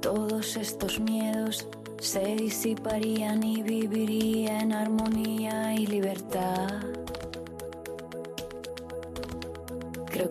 todos 0.00 0.56
estos 0.56 1.00
miedos 1.00 1.66
se 1.98 2.36
disiparían 2.36 3.42
y 3.42 3.62
viviría 3.62 4.60
en 4.60 4.72
armonía 4.72 5.74
y 5.74 5.86
libertad. 5.86 6.95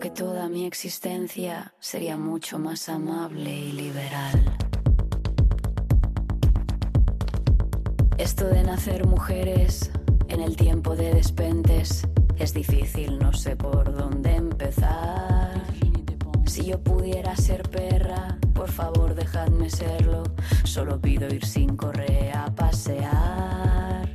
Que 0.06 0.10
toda 0.10 0.48
mi 0.48 0.66
existencia 0.66 1.74
sería 1.80 2.16
mucho 2.16 2.60
más 2.60 2.88
amable 2.88 3.50
y 3.50 3.72
liberal. 3.72 4.56
Esto 8.16 8.46
de 8.46 8.62
nacer 8.62 9.04
mujeres 9.04 9.90
en 10.28 10.42
el 10.42 10.54
tiempo 10.54 10.94
de 10.94 11.12
despentes 11.12 12.06
es 12.36 12.54
difícil, 12.54 13.18
no 13.18 13.32
sé 13.32 13.56
por 13.56 13.92
dónde 13.92 14.36
empezar. 14.36 15.60
Si 16.44 16.66
yo 16.66 16.80
pudiera 16.80 17.34
ser 17.34 17.68
perra, 17.68 18.38
por 18.54 18.70
favor 18.70 19.16
dejadme 19.16 19.68
serlo. 19.70 20.22
Solo 20.62 21.00
pido 21.00 21.26
ir 21.34 21.44
sin 21.44 21.76
correa 21.76 22.44
a 22.44 22.54
pasear. 22.54 24.08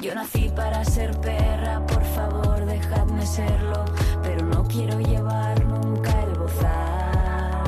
Yo 0.00 0.14
nací 0.14 0.48
para 0.56 0.82
ser 0.86 1.10
perra, 1.20 1.84
por 1.84 2.04
favor 2.06 2.64
dejadme 2.64 3.26
serlo. 3.26 3.84
Pero 4.22 4.44
no 4.44 4.64
quiero 4.64 5.00
llevar 5.00 5.64
nunca 5.64 6.10
el 6.22 6.36
gozar. 6.36 7.64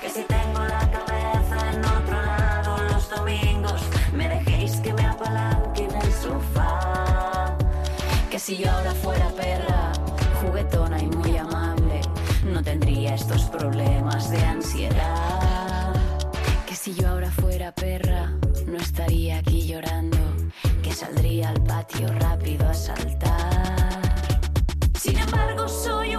Que 0.00 0.08
si 0.10 0.22
tengo 0.24 0.60
la 0.60 0.90
cabeza 0.90 1.72
en 1.72 1.84
otro 1.84 2.22
lado 2.22 2.76
los 2.92 3.10
domingos, 3.10 3.82
me 4.12 4.28
dejéis 4.28 4.76
que 4.80 4.92
me 4.92 5.04
apalanque 5.06 5.84
en 5.84 5.94
el 5.96 6.12
sofá. 6.12 7.56
Que 8.30 8.38
si 8.38 8.56
yo 8.58 8.70
ahora 8.70 8.92
fuera 8.92 9.28
perra, 9.30 9.92
juguetona 10.40 11.02
y 11.02 11.06
muy 11.08 11.36
amable, 11.36 12.00
no 12.44 12.62
tendría 12.62 13.14
estos 13.14 13.42
problemas 13.44 14.30
de 14.30 14.40
ansiedad. 14.44 15.94
Que 16.66 16.74
si 16.74 16.94
yo 16.94 17.08
ahora 17.08 17.30
fuera 17.30 17.72
perra, 17.72 18.32
no 18.66 18.78
estaría 18.78 19.38
aquí 19.38 19.66
llorando, 19.66 20.18
que 20.82 20.92
saldría 20.92 21.50
al 21.50 21.62
patio 21.62 22.06
rápido 22.20 22.68
a 22.68 22.74
saltar. 22.74 23.79
Embargo, 25.32 25.68
soy 25.68 26.09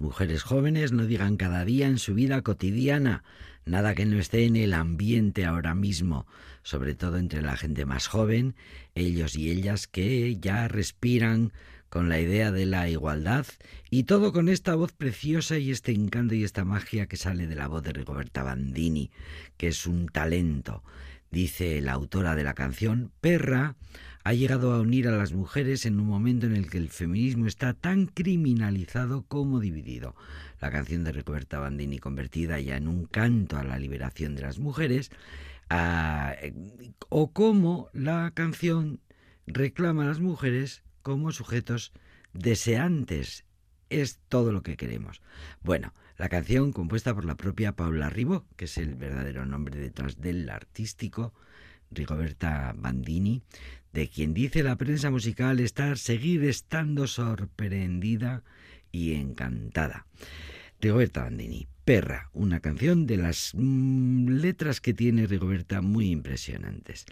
mujeres 0.00 0.42
jóvenes 0.42 0.92
no 0.92 1.06
digan 1.06 1.36
cada 1.36 1.64
día 1.64 1.86
en 1.86 1.98
su 1.98 2.14
vida 2.14 2.42
cotidiana, 2.42 3.24
nada 3.64 3.94
que 3.94 4.06
no 4.06 4.18
esté 4.18 4.44
en 4.44 4.56
el 4.56 4.74
ambiente 4.74 5.44
ahora 5.44 5.74
mismo, 5.74 6.26
sobre 6.62 6.94
todo 6.94 7.18
entre 7.18 7.42
la 7.42 7.56
gente 7.56 7.84
más 7.84 8.06
joven, 8.06 8.54
ellos 8.94 9.36
y 9.36 9.50
ellas 9.50 9.86
que 9.86 10.36
ya 10.36 10.68
respiran 10.68 11.52
con 11.88 12.08
la 12.08 12.20
idea 12.20 12.52
de 12.52 12.66
la 12.66 12.88
igualdad 12.88 13.46
y 13.90 14.04
todo 14.04 14.32
con 14.32 14.48
esta 14.48 14.74
voz 14.74 14.92
preciosa 14.92 15.58
y 15.58 15.70
este 15.70 15.92
encanto 15.92 16.34
y 16.34 16.44
esta 16.44 16.64
magia 16.64 17.06
que 17.06 17.16
sale 17.16 17.46
de 17.46 17.54
la 17.54 17.68
voz 17.68 17.82
de 17.82 17.92
Rigoberta 17.92 18.42
Bandini, 18.42 19.10
que 19.56 19.68
es 19.68 19.86
un 19.86 20.08
talento. 20.08 20.82
Dice 21.30 21.80
la 21.80 21.92
autora 21.92 22.34
de 22.34 22.44
la 22.44 22.54
canción, 22.54 23.12
Perra 23.20 23.76
ha 24.26 24.34
llegado 24.34 24.72
a 24.72 24.80
unir 24.80 25.06
a 25.06 25.12
las 25.12 25.32
mujeres 25.32 25.86
en 25.86 26.00
un 26.00 26.08
momento 26.08 26.46
en 26.46 26.56
el 26.56 26.68
que 26.68 26.78
el 26.78 26.88
feminismo 26.88 27.46
está 27.46 27.74
tan 27.74 28.06
criminalizado 28.06 29.22
como 29.28 29.60
dividido. 29.60 30.16
La 30.60 30.72
canción 30.72 31.04
de 31.04 31.12
Rigoberta 31.12 31.60
Bandini 31.60 32.00
convertida 32.00 32.58
ya 32.58 32.76
en 32.76 32.88
un 32.88 33.04
canto 33.06 33.56
a 33.56 33.62
la 33.62 33.78
liberación 33.78 34.34
de 34.34 34.42
las 34.42 34.58
mujeres, 34.58 35.12
ah, 35.70 36.34
o 37.08 37.32
como 37.32 37.88
la 37.92 38.32
canción 38.34 38.98
reclama 39.46 40.02
a 40.02 40.06
las 40.06 40.18
mujeres 40.18 40.82
como 41.02 41.30
sujetos 41.30 41.92
deseantes. 42.32 43.44
Es 43.90 44.18
todo 44.28 44.50
lo 44.50 44.64
que 44.64 44.76
queremos. 44.76 45.22
Bueno, 45.62 45.94
la 46.18 46.28
canción 46.28 46.72
compuesta 46.72 47.14
por 47.14 47.26
la 47.26 47.36
propia 47.36 47.76
Paula 47.76 48.10
Ribó, 48.10 48.44
que 48.56 48.64
es 48.64 48.76
el 48.76 48.96
verdadero 48.96 49.46
nombre 49.46 49.78
detrás 49.78 50.20
del 50.20 50.50
artístico, 50.50 51.32
Rigoberta 51.90 52.74
Bandini, 52.76 53.42
de 53.92 54.08
quien 54.08 54.34
dice 54.34 54.62
la 54.62 54.76
prensa 54.76 55.10
musical 55.10 55.60
estar 55.60 55.98
seguir 55.98 56.44
estando 56.44 57.06
sorprendida 57.06 58.42
y 58.92 59.14
encantada. 59.14 60.06
Rigoberta 60.80 61.22
Bandini, 61.22 61.66
Perra, 61.84 62.30
una 62.34 62.60
canción 62.60 63.06
de 63.06 63.16
las 63.16 63.52
mm, 63.54 64.28
letras 64.28 64.80
que 64.80 64.92
tiene 64.92 65.26
Rigoberta 65.26 65.80
muy 65.80 66.10
impresionantes. 66.10 67.06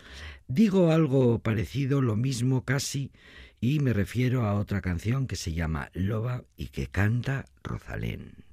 Digo 0.48 0.90
algo 0.90 1.38
parecido, 1.38 2.02
lo 2.02 2.16
mismo 2.16 2.64
casi, 2.64 3.12
y 3.60 3.78
me 3.80 3.92
refiero 3.92 4.44
a 4.44 4.54
otra 4.54 4.82
canción 4.82 5.26
que 5.26 5.36
se 5.36 5.54
llama 5.54 5.90
Loba 5.94 6.44
y 6.56 6.66
que 6.66 6.88
canta 6.88 7.46
Rosalén. 7.62 8.43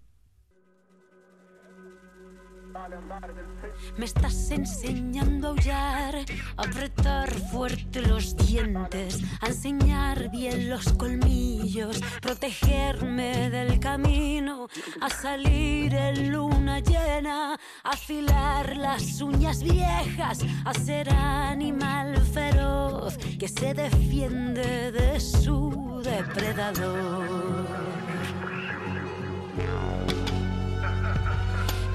Me 3.97 4.05
estás 4.05 4.49
enseñando 4.51 5.47
a 5.47 5.49
aullar, 5.51 6.15
a 6.57 6.61
apretar 6.61 7.29
fuerte 7.51 8.01
los 8.01 8.35
dientes, 8.35 9.19
a 9.41 9.47
enseñar 9.47 10.31
bien 10.31 10.69
los 10.69 10.91
colmillos, 10.93 12.01
protegerme 12.21 13.49
del 13.49 13.79
camino, 13.79 14.67
a 14.99 15.09
salir 15.09 15.93
en 15.93 16.31
luna 16.31 16.79
llena, 16.79 17.53
a 17.83 17.89
afilar 17.89 18.75
las 18.77 19.21
uñas 19.21 19.61
viejas, 19.61 20.39
a 20.65 20.73
ser 20.73 21.09
animal 21.11 22.17
feroz 22.33 23.17
que 23.39 23.47
se 23.47 23.73
defiende 23.73 24.91
de 24.91 25.19
su 25.19 26.01
depredador. 26.03 27.91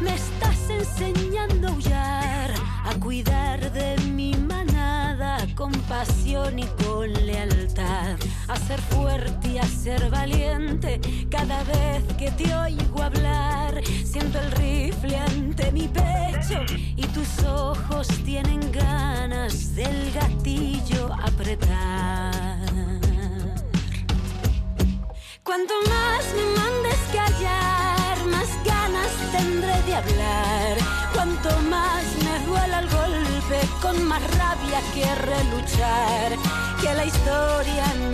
Me 0.06 0.14
estás 0.14 0.70
enseñando 0.70 1.66
a 1.66 1.70
aullar, 1.72 2.54
a 2.84 2.94
cuidar 3.00 3.72
de 3.72 3.96
mi 4.12 4.34
manada, 4.34 5.36
a 5.42 5.54
compartir 5.56 6.06
y 6.56 6.84
con 6.84 7.12
lealtad, 7.12 8.16
a 8.46 8.56
ser 8.56 8.80
fuerte 8.80 9.48
y 9.48 9.58
a 9.58 9.64
ser 9.64 10.08
valiente. 10.08 11.00
Cada 11.28 11.64
vez 11.64 12.04
que 12.16 12.30
te 12.30 12.54
oigo 12.54 13.02
hablar, 13.02 13.82
siento 14.04 14.38
el 14.38 14.50
rifle 14.52 15.18
ante 15.18 15.72
mi 15.72 15.88
pecho 15.88 16.60
y 16.96 17.04
tus 17.08 17.42
ojos 17.44 18.06
tienen 18.24 18.60
ganas 18.70 19.74
del 19.74 20.12
gatillo 20.12 21.12
apretar. 21.14 22.32
Cuanto 25.42 25.74
más 25.88 26.24
me 26.36 26.44
mandes 26.60 27.00
callar, 27.12 27.95
tendré 29.36 29.82
de 29.82 29.94
hablar. 29.94 30.76
Cuanto 31.14 31.50
más 31.62 32.04
me 32.24 32.46
duela 32.46 32.80
el 32.80 32.88
golpe, 32.88 33.58
con 33.82 34.02
más 34.04 34.22
rabia 34.38 34.80
quiere 34.94 35.38
luchar. 35.52 36.28
Que 36.80 36.94
la 36.94 37.04
historia 37.04 37.86
nos 37.94 38.05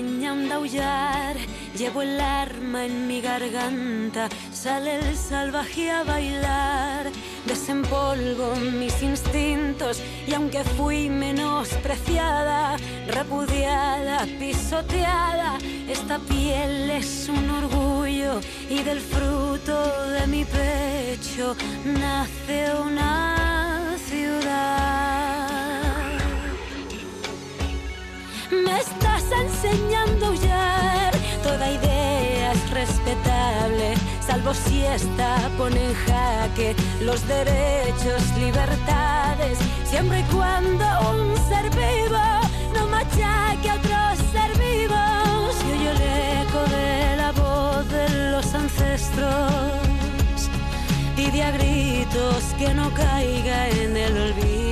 a 0.00 0.54
aullar, 0.54 1.36
llevo 1.76 2.00
el 2.00 2.18
arma 2.20 2.86
en 2.86 3.06
mi 3.06 3.20
garganta, 3.20 4.28
sale 4.50 4.96
el 4.96 5.16
salvaje 5.16 5.90
a 5.90 6.04
bailar, 6.04 7.10
desempolvo 7.44 8.56
mis 8.56 9.02
instintos 9.02 10.00
y 10.26 10.32
aunque 10.32 10.64
fui 10.64 11.10
menospreciada, 11.10 12.76
repudiada, 13.08 14.26
pisoteada, 14.38 15.58
esta 15.86 16.18
piel 16.18 16.90
es 16.90 17.28
un 17.28 17.50
orgullo 17.50 18.40
y 18.70 18.82
del 18.82 19.00
fruto 19.00 20.08
de 20.08 20.26
mi 20.26 20.44
pecho 20.44 21.54
nace 21.84 22.72
una 22.86 23.96
ciudad. 24.08 25.10
Me 28.50 28.78
estás 28.78 29.19
enseñando 29.32 30.26
a 30.26 30.28
aullar. 30.28 31.12
Toda 31.42 31.70
idea 31.70 32.52
es 32.52 32.70
respetable, 32.70 33.94
salvo 34.26 34.52
si 34.54 34.84
esta 34.84 35.50
pone 35.56 35.90
en 35.90 35.94
jaque 35.94 36.74
los 37.00 37.26
derechos, 37.26 38.22
libertades, 38.38 39.58
siempre 39.84 40.20
y 40.20 40.24
cuando 40.24 40.84
un 41.12 41.36
ser 41.48 41.70
vivo 41.70 42.26
no 42.74 42.86
machaque 42.88 43.70
a 43.70 43.74
otros 43.74 44.18
ser 44.32 44.50
vivos. 44.58 45.54
Y 45.66 45.72
oyo 45.72 45.90
el 45.90 46.02
eco 46.42 46.62
de 46.76 47.16
la 47.16 47.32
voz 47.32 47.88
de 47.88 48.30
los 48.32 48.54
ancestros. 48.54 49.40
Pide 51.16 51.42
a 51.42 51.50
gritos 51.50 52.42
que 52.58 52.72
no 52.74 52.92
caiga 52.94 53.68
en 53.68 53.96
el 53.96 54.16
olvido. 54.16 54.69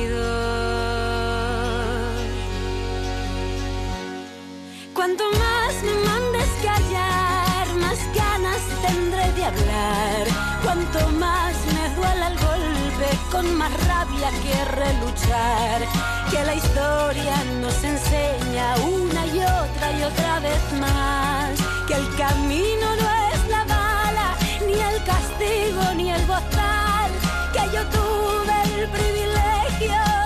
Cuanto 5.18 5.38
más 5.40 5.74
me 5.82 5.94
mandes 6.08 6.48
callar, 6.62 7.66
más 7.80 7.98
ganas 8.14 8.60
tendré 8.86 9.32
de 9.32 9.44
hablar. 9.46 10.26
Cuanto 10.62 11.08
más 11.18 11.54
me 11.74 11.88
duela 11.96 12.28
el 12.28 12.38
golpe, 12.38 13.18
con 13.32 13.52
más 13.56 13.72
rabia 13.88 14.30
quiere 14.42 14.94
luchar. 15.00 15.82
Que 16.30 16.44
la 16.44 16.54
historia 16.54 17.34
nos 17.60 17.82
enseña 17.82 18.76
una 18.76 19.26
y 19.26 19.40
otra 19.40 19.92
y 19.98 20.02
otra 20.04 20.38
vez 20.38 20.72
más. 20.78 21.50
Que 21.88 21.94
el 21.94 22.14
camino 22.16 22.86
no 23.02 23.10
es 23.32 23.48
la 23.48 23.64
bala, 23.64 24.36
ni 24.68 24.74
el 24.74 25.02
castigo, 25.02 25.94
ni 25.96 26.12
el 26.12 26.24
gozar. 26.28 27.10
Que 27.52 27.74
yo 27.74 27.84
tuve 27.86 28.82
el 28.82 28.88
privilegio 28.88 30.17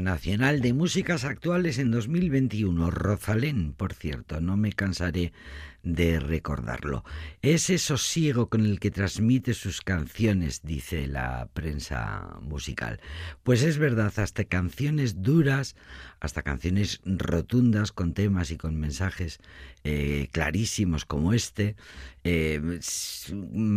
Nacional 0.00 0.60
de 0.60 0.72
Músicas 0.72 1.24
Actuales 1.24 1.78
en 1.78 1.90
2021. 1.90 2.90
Rosalén, 2.90 3.72
por 3.72 3.94
cierto, 3.94 4.40
no 4.40 4.56
me 4.56 4.72
cansaré 4.72 5.32
de 5.86 6.18
recordarlo. 6.18 7.04
Ese 7.42 7.78
sosiego 7.78 8.48
con 8.48 8.66
el 8.66 8.80
que 8.80 8.90
transmite 8.90 9.54
sus 9.54 9.82
canciones, 9.82 10.62
dice 10.64 11.06
la 11.06 11.48
prensa 11.54 12.38
musical. 12.42 13.00
Pues 13.44 13.62
es 13.62 13.78
verdad, 13.78 14.12
hasta 14.18 14.42
canciones 14.44 15.22
duras, 15.22 15.76
hasta 16.18 16.42
canciones 16.42 17.00
rotundas 17.04 17.92
con 17.92 18.14
temas 18.14 18.50
y 18.50 18.56
con 18.56 18.80
mensajes 18.80 19.38
eh, 19.84 20.28
clarísimos 20.32 21.04
como 21.04 21.32
este, 21.32 21.76
eh, 22.24 22.60
s- 22.80 23.32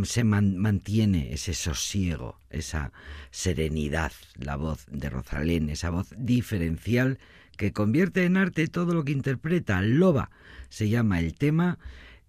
se 0.05 0.23
man- 0.23 0.57
mantiene 0.57 1.31
ese 1.31 1.53
sosiego, 1.53 2.39
esa 2.49 2.91
serenidad, 3.29 4.11
la 4.35 4.55
voz 4.55 4.87
de 4.89 5.11
Rosalén, 5.11 5.69
esa 5.69 5.91
voz 5.91 6.07
diferencial 6.17 7.19
que 7.55 7.71
convierte 7.71 8.23
en 8.23 8.37
arte 8.37 8.65
todo 8.67 8.95
lo 8.95 9.03
que 9.03 9.11
interpreta. 9.11 9.81
Loba 9.83 10.31
se 10.69 10.89
llama 10.89 11.19
el 11.19 11.33
tema, 11.33 11.79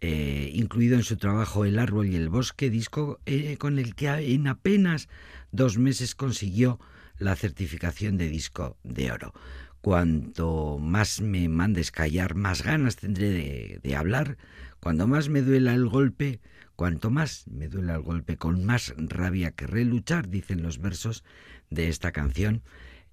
eh, 0.01 0.51
incluido 0.55 0.97
en 0.97 1.03
su 1.03 1.17
trabajo 1.17 1.65
El 1.65 1.79
árbol 1.79 2.09
y 2.09 2.17
el 2.17 2.29
bosque, 2.29 2.71
disco 2.71 3.21
eh, 3.27 3.57
con 3.59 3.79
el 3.79 3.95
que 3.95 4.09
en 4.09 4.47
apenas 4.47 5.09
dos 5.53 5.79
meses 5.79 6.15
consiguió 6.15 6.81
la 7.19 7.37
certificación 7.37 8.17
de 8.17 8.29
disco 8.29 8.77
de 8.83 9.13
oro. 9.13 9.35
Cuanto 9.83 10.79
más 10.79 11.21
me 11.21 11.49
mandes 11.49 11.91
callar, 11.91 12.35
más 12.35 12.63
ganas 12.63 12.97
tendré 12.97 13.31
de, 13.31 13.81
de 13.83 13.97
hablar. 13.97 14.37
Cuando 14.81 15.07
más 15.07 15.29
me 15.29 15.43
duela 15.43 15.75
el 15.75 15.87
golpe, 15.87 16.41
cuanto 16.77 17.11
más 17.11 17.47
me 17.49 17.69
duela 17.69 17.97
el 17.97 18.03
golpe, 18.03 18.37
con 18.37 18.65
más 18.65 18.95
rabia 18.97 19.53
querré 19.53 19.85
luchar, 19.85 20.29
dicen 20.29 20.63
los 20.63 20.79
versos 20.79 21.25
de 21.69 21.89
esta 21.89 22.13
canción. 22.13 22.63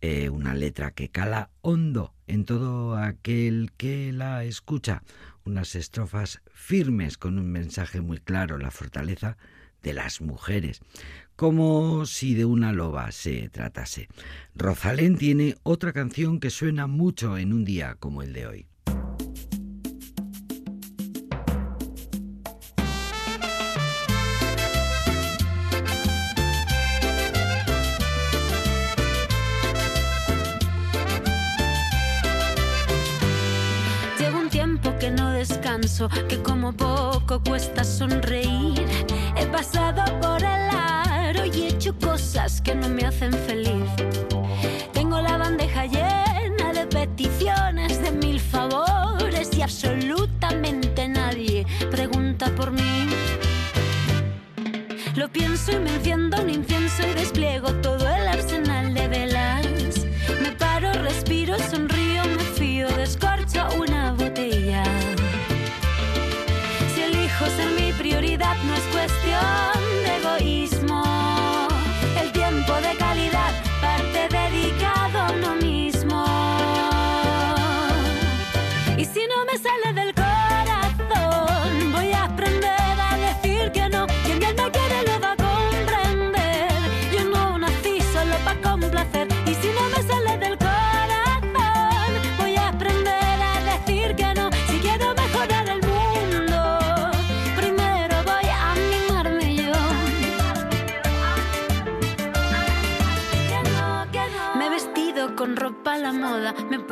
Eh, 0.02 0.30
una 0.30 0.54
letra 0.54 0.92
que 0.92 1.10
cala 1.10 1.50
hondo 1.62 2.14
en 2.28 2.46
todo 2.46 2.98
aquel 2.98 3.72
que 3.78 4.12
la 4.12 4.44
escucha. 4.44 5.02
Unas 5.44 5.76
estrofas 5.76 6.42
firmes 6.54 7.18
con 7.18 7.40
un 7.40 7.52
mensaje 7.52 8.02
muy 8.02 8.20
claro, 8.20 8.60
la 8.60 8.70
fortaleza 8.70 9.38
de 9.82 9.94
las 9.94 10.22
mujeres, 10.22 10.82
como 11.36 12.06
si 12.06 12.36
de 12.36 12.46
una 12.46 12.74
loba 12.74 13.12
se 13.12 13.50
tratase. 13.50 14.08
Rosalén 14.54 15.18
tiene 15.18 15.56
otra 15.64 15.94
canción 15.94 16.40
que 16.40 16.50
suena 16.50 16.88
mucho 16.88 17.38
en 17.38 17.54
un 17.54 17.64
día 17.64 17.96
como 17.96 18.22
el 18.22 18.34
de 18.34 18.48
hoy. 18.48 18.68
Que 36.28 36.42
como 36.42 36.74
poco 36.74 37.40
cuesta 37.44 37.84
sonreír. 37.84 38.84
He 39.36 39.46
pasado 39.46 40.04
por 40.20 40.40
el 40.40 40.70
aro 40.72 41.46
y 41.46 41.62
he 41.62 41.68
hecho 41.68 41.96
cosas 42.00 42.62
que 42.62 42.74
no 42.74 42.90
me 42.90 43.04
hacen 43.04 43.32
feliz. 43.32 43.88
Tengo 44.92 45.22
la 45.22 45.38
bandeja 45.38 45.86
llena 45.86 46.74
de 46.74 46.88
peticiones, 46.88 48.02
de 48.02 48.12
mil 48.12 48.40
favores 48.40 49.56
y 49.56 49.62
absolutamente 49.62 51.08
nadie 51.08 51.66
pregunta 51.92 52.48
por 52.56 52.72
mí. 52.72 53.10
Lo 55.16 55.32
pienso 55.32 55.74
y 55.74 55.80
me 55.80 55.94
enciendo 55.96 56.42
un 56.42 56.50
incienso 56.50 57.08
y 57.08 57.14
despliego 57.14 57.72
todo 57.84 58.08
el 58.08 58.28
arsenal 58.28 58.67
es 69.38 69.77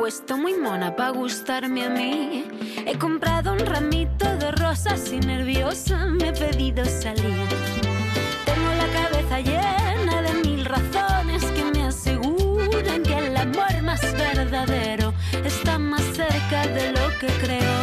puesto 0.06 0.36
muy 0.36 0.54
mona 0.54 0.94
para 0.94 1.10
gustarme 1.10 1.84
a 1.84 1.90
mí. 1.90 2.44
He 2.86 2.96
comprado 2.96 3.54
un 3.54 3.58
ramito 3.58 4.24
de 4.36 4.52
rosas 4.52 5.12
y 5.12 5.18
nerviosa 5.18 6.06
me 6.06 6.28
he 6.28 6.32
pedido 6.32 6.84
salir. 6.84 7.48
Tengo 8.44 8.70
la 8.82 8.88
cabeza 8.98 9.40
llena 9.40 10.22
de 10.22 10.32
mil 10.48 10.64
razones 10.64 11.44
que 11.46 11.64
me 11.64 11.82
aseguran 11.88 13.02
que 13.02 13.18
el 13.18 13.36
amor 13.36 13.82
más 13.82 14.00
verdadero 14.12 15.12
está 15.44 15.76
más 15.76 16.04
cerca 16.14 16.68
de 16.68 16.92
lo 16.92 17.06
que 17.18 17.26
creo. 17.44 17.78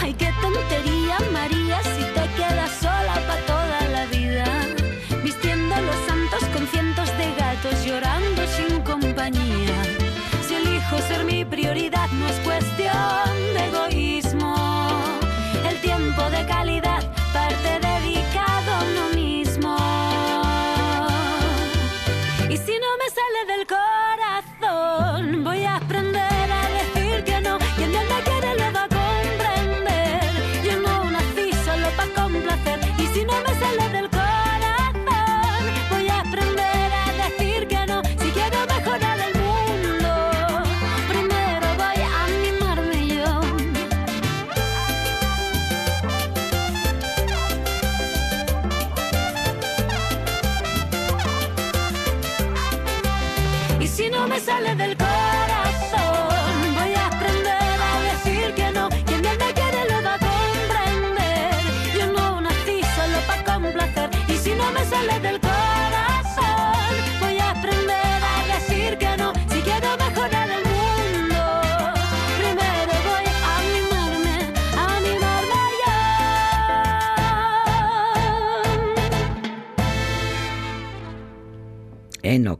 Ay, 0.00 0.14
qué 0.14 0.32
tontería, 0.40 1.18
María, 1.34 1.65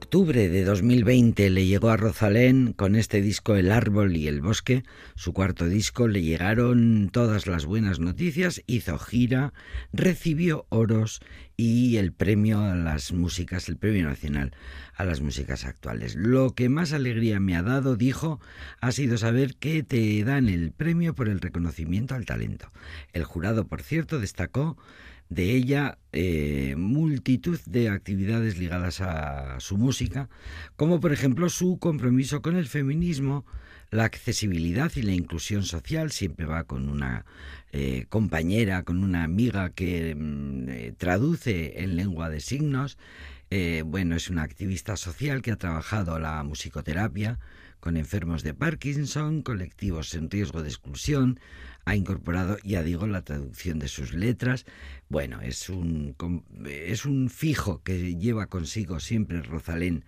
octubre 0.07 0.49
de 0.49 0.65
2020 0.65 1.51
le 1.51 1.67
llegó 1.67 1.91
a 1.91 1.97
Rosalén 1.97 2.73
con 2.73 2.95
este 2.95 3.21
disco 3.21 3.57
El 3.57 3.73
árbol 3.73 4.15
y 4.17 4.29
el 4.29 4.41
bosque, 4.41 4.85
su 5.17 5.33
cuarto 5.33 5.67
disco, 5.67 6.07
le 6.07 6.23
llegaron 6.23 7.11
todas 7.13 7.49
las 7.49 7.67
buenas 7.67 7.99
noticias, 7.99 8.63
hizo 8.69 9.01
gira, 9.01 9.53
recibió 9.93 10.65
oros 10.69 11.19
y 11.57 11.97
el 11.97 12.13
premio 12.13 12.61
a 12.61 12.77
las 12.77 13.11
músicas, 13.11 13.69
el 13.69 13.79
premio 13.79 14.05
nacional 14.05 14.55
a 14.95 15.05
las 15.05 15.21
músicas 15.23 15.65
actuales. 15.65 16.15
Lo 16.15 16.55
que 16.55 16.69
más 16.69 16.93
alegría 16.93 17.41
me 17.41 17.57
ha 17.57 17.65
dado, 17.65 17.97
dijo, 17.97 18.39
ha 18.81 18.93
sido 18.93 19.19
saber 19.19 19.57
que 19.57 19.83
te 19.83 20.23
dan 20.23 20.49
el 20.49 20.71
premio 20.71 21.17
por 21.17 21.29
el 21.29 21.41
reconocimiento 21.41 22.15
al 22.15 22.27
talento. 22.27 22.71
El 23.13 23.25
jurado, 23.25 23.67
por 23.67 23.83
cierto, 23.83 24.21
destacó 24.21 24.77
de 25.29 25.55
ella 25.55 25.99
eh, 26.13 26.75
multitud 26.77 27.59
de 27.67 27.89
actividades 27.89 28.59
ligadas 28.59 29.01
a 29.01 29.59
su 29.61 29.77
música, 29.77 30.29
como 30.77 31.01
por 31.01 31.13
ejemplo 31.13 31.49
su 31.49 31.79
compromiso 31.79 32.43
con 32.43 32.57
el 32.57 32.67
feminismo, 32.67 33.45
la 33.91 34.05
accesibilidad 34.05 34.91
y 34.97 35.03
la 35.03 35.13
inclusión 35.13 35.63
social, 35.63 36.11
siempre 36.11 36.47
va 36.47 36.65
con 36.65 36.89
una 36.89 37.25
eh, 37.73 38.07
compañera, 38.09 38.83
con 38.83 39.03
una 39.03 39.25
amiga 39.25 39.71
que 39.71 40.15
mm, 40.15 40.69
eh, 40.69 40.95
traduce 40.97 41.83
en 41.83 41.97
lengua 41.97 42.31
de 42.31 42.41
signos, 42.41 42.99
bueno, 43.85 44.17
es 44.17 44.29
una 44.29 44.43
activista 44.43 44.97
social 44.97 45.41
que 45.41 45.53
ha 45.53 45.57
trabajado 45.57 46.19
la 46.19 46.43
musicoterapia 46.43 47.39
con 47.79 47.97
enfermos 47.97 48.43
de 48.43 48.55
Parkinson, 48.55 49.43
colectivos 49.43 50.13
en 50.15 50.29
riesgo 50.29 50.63
de 50.63 50.69
exclusión, 50.69 51.39
ha 51.87 51.95
incorporado, 51.95 52.59
ya 52.65 52.83
digo, 52.83 53.07
la 53.07 53.23
traducción 53.23 53.79
de 53.79 53.87
sus 53.87 54.13
letras. 54.13 54.67
Bueno, 55.09 55.41
es 55.41 55.69
un, 55.69 56.17
es 56.69 57.07
un 57.07 57.31
fijo 57.31 57.81
que 57.83 58.17
lleva 58.17 58.49
consigo 58.49 58.99
siempre 58.99 59.41
Rosalén. 59.41 60.05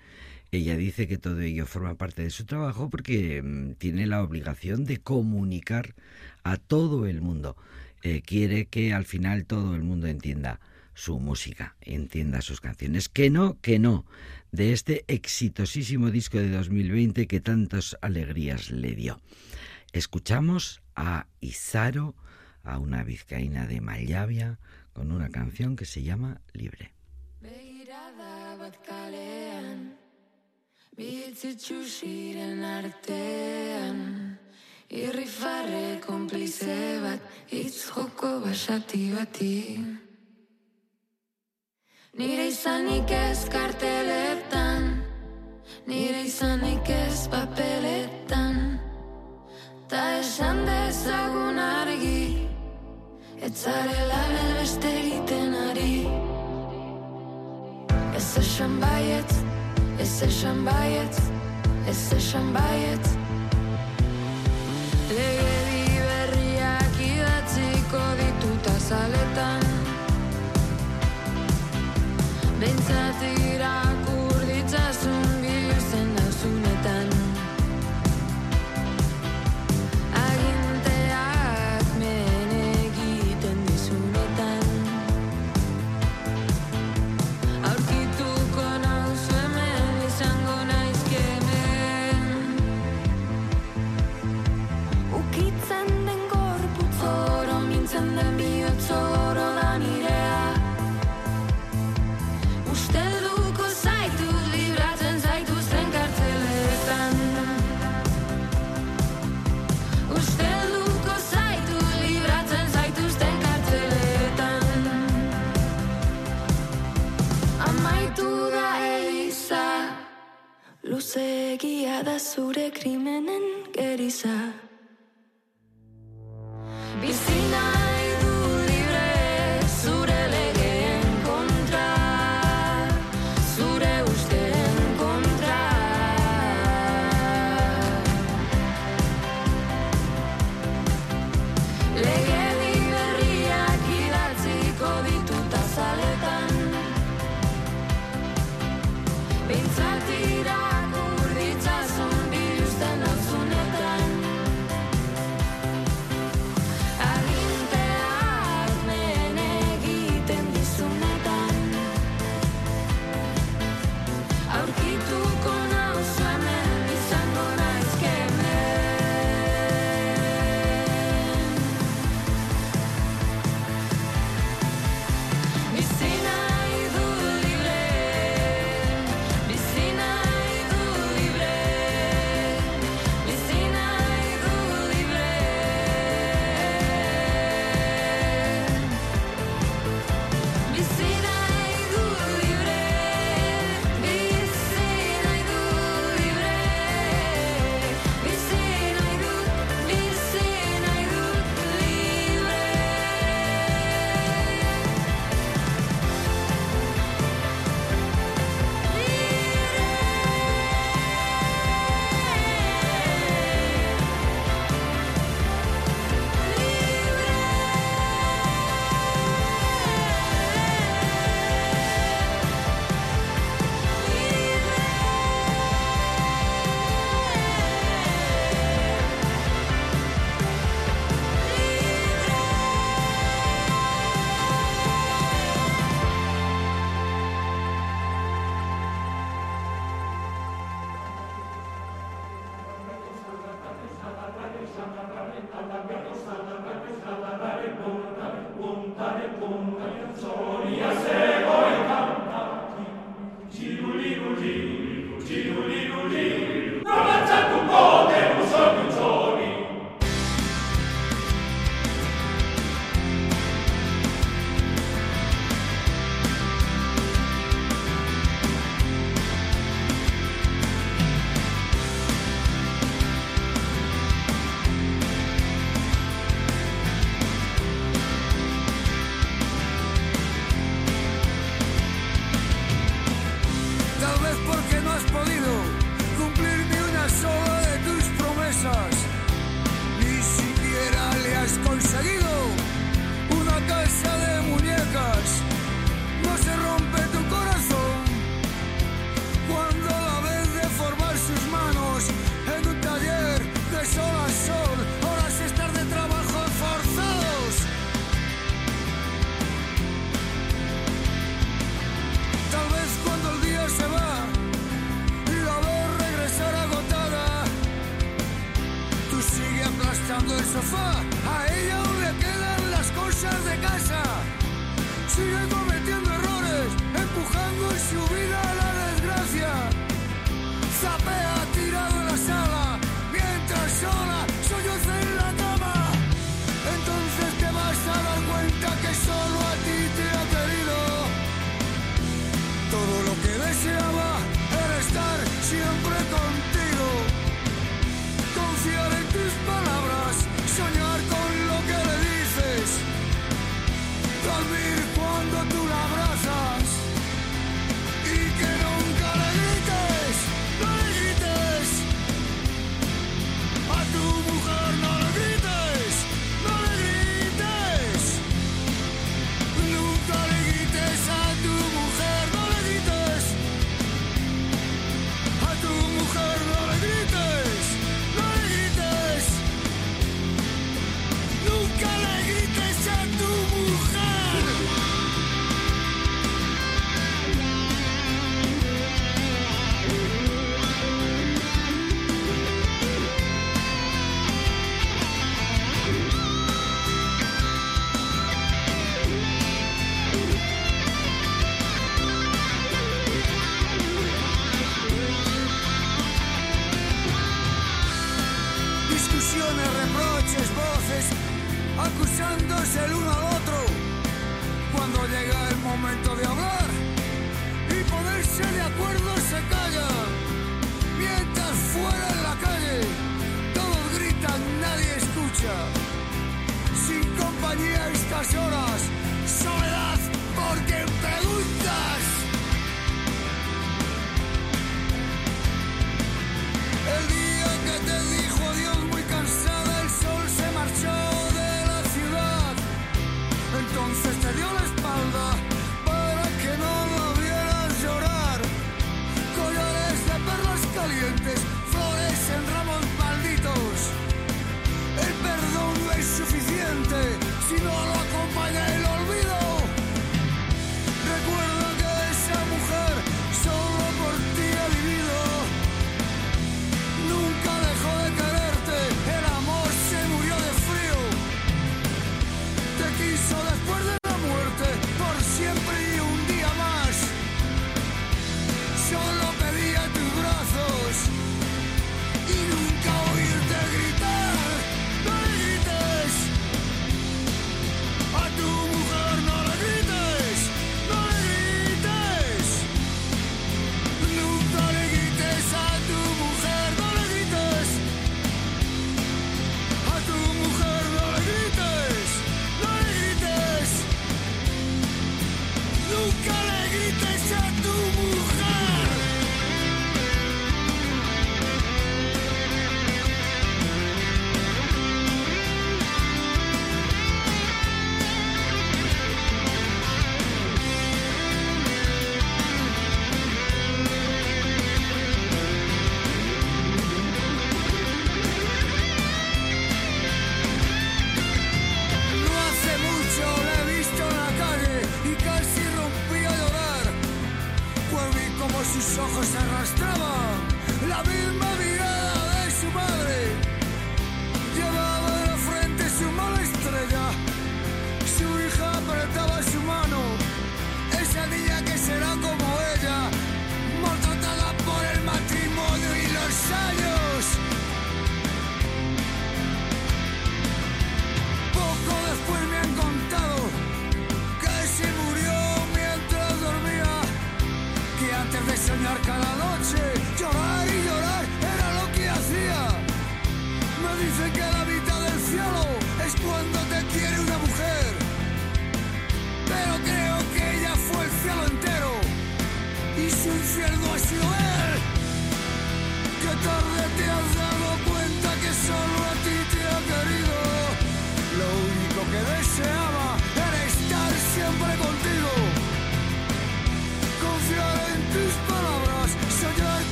Ella 0.50 0.76
dice 0.76 1.06
que 1.06 1.18
todo 1.18 1.40
ello 1.40 1.66
forma 1.66 1.94
parte 1.94 2.22
de 2.22 2.30
su 2.30 2.46
trabajo 2.46 2.90
porque 2.90 3.40
mm, 3.42 3.74
tiene 3.74 4.06
la 4.06 4.22
obligación 4.24 4.84
de 4.84 4.98
comunicar 4.98 5.94
a 6.42 6.56
todo 6.56 7.06
el 7.06 7.20
mundo. 7.20 7.56
Eh, 8.02 8.22
quiere 8.22 8.66
que 8.66 8.92
al 8.92 9.04
final 9.04 9.44
todo 9.44 9.76
el 9.76 9.84
mundo 9.84 10.08
entienda 10.08 10.58
su 10.94 11.20
música, 11.20 11.76
entienda 11.80 12.40
sus 12.40 12.60
canciones. 12.60 13.08
Que 13.08 13.30
no, 13.30 13.56
que 13.60 13.78
no, 13.78 14.04
de 14.50 14.72
este 14.72 15.04
exitosísimo 15.06 16.10
disco 16.10 16.38
de 16.38 16.50
2020 16.50 17.28
que 17.28 17.40
tantas 17.40 17.96
alegrías 18.00 18.72
le 18.72 18.96
dio. 18.96 19.20
Escuchamos 19.92 20.82
a 20.98 21.28
Isaro, 21.40 22.16
a 22.64 22.78
una 22.78 23.04
vizcaína 23.04 23.66
de 23.66 23.80
Mallavia, 23.80 24.58
con 24.92 25.12
una 25.12 25.30
canción 25.30 25.76
que 25.76 25.84
se 25.84 26.02
llama 26.02 26.40
Libre. 26.52 26.92
Bitzi 30.98 31.54
txusiren 31.54 32.64
artean. 32.66 34.00
Irrifarre 34.90 36.00
konplize 36.02 36.98
bat 37.04 37.54
Itz 37.54 37.84
joko 37.92 38.40
basati 38.42 39.12
bati. 39.14 39.54
Nire 42.18 42.48
izanik 42.50 43.12
ez 43.14 43.46
karteletan 43.52 44.90
Nire 45.86 46.24
izanik 46.26 46.90
ez 46.90 47.28
papeletan 47.30 48.87
Ta 49.88 50.18
esan 50.20 50.66
dezagun 50.66 51.56
argi. 51.56 52.48
Etzarela 53.40 54.22
beste 54.58 54.88
egiten 55.00 55.54
ari. 55.68 55.94
Ez 58.16 58.36
esan 58.42 58.74
baietz, 58.82 59.32
ez 60.00 60.22
esan 60.28 60.60
baietz, 60.66 61.18
ez 61.88 62.12
esan 62.18 62.52
baietz. 62.56 63.08
Legedi 65.16 65.84
berriak 66.08 67.00
idatziko 67.08 68.02
dituta 68.20 68.74
zaletan 68.88 69.64
Behintzat 72.60 73.22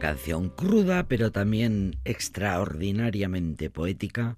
canción 0.00 0.48
cruda, 0.48 1.06
pero 1.06 1.30
también 1.30 1.96
extraordinariamente 2.04 3.70
poética. 3.70 4.36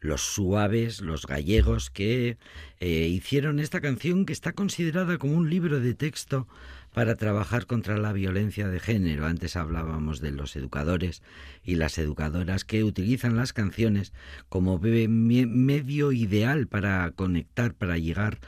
Los 0.00 0.20
suaves, 0.20 1.00
los 1.00 1.26
gallegos, 1.26 1.88
que 1.88 2.36
eh, 2.80 3.08
hicieron 3.08 3.60
esta 3.60 3.80
canción 3.80 4.26
que 4.26 4.34
está 4.34 4.52
considerada 4.52 5.16
como 5.16 5.38
un 5.38 5.48
libro 5.48 5.80
de 5.80 5.94
texto 5.94 6.46
para 6.92 7.16
trabajar 7.16 7.66
contra 7.66 7.96
la 7.96 8.12
violencia 8.12 8.68
de 8.68 8.80
género. 8.80 9.24
Antes 9.24 9.56
hablábamos 9.56 10.20
de 10.20 10.32
los 10.32 10.56
educadores 10.56 11.22
y 11.64 11.76
las 11.76 11.96
educadoras 11.96 12.64
que 12.64 12.84
utilizan 12.84 13.36
las 13.36 13.52
canciones 13.52 14.12
como 14.48 14.78
medio 14.78 16.12
ideal 16.12 16.66
para 16.66 17.10
conectar, 17.12 17.72
para 17.72 17.96
llegar 17.96 18.40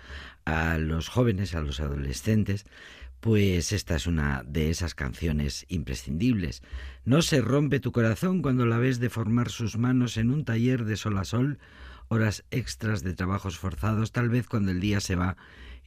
a 0.44 0.78
los 0.78 1.08
jóvenes, 1.08 1.54
a 1.54 1.60
los 1.60 1.80
adolescentes. 1.80 2.66
Pues 3.26 3.72
esta 3.72 3.96
es 3.96 4.06
una 4.06 4.44
de 4.46 4.70
esas 4.70 4.94
canciones 4.94 5.66
imprescindibles. 5.68 6.62
No 7.04 7.22
se 7.22 7.40
rompe 7.40 7.80
tu 7.80 7.90
corazón 7.90 8.40
cuando 8.40 8.66
la 8.66 8.78
ves 8.78 9.00
deformar 9.00 9.50
sus 9.50 9.76
manos 9.78 10.16
en 10.16 10.30
un 10.30 10.44
taller 10.44 10.84
de 10.84 10.96
sol 10.96 11.18
a 11.18 11.24
sol, 11.24 11.58
horas 12.06 12.44
extras 12.52 13.02
de 13.02 13.14
trabajos 13.14 13.58
forzados, 13.58 14.12
tal 14.12 14.28
vez 14.28 14.46
cuando 14.46 14.70
el 14.70 14.78
día 14.78 15.00
se 15.00 15.16
va 15.16 15.36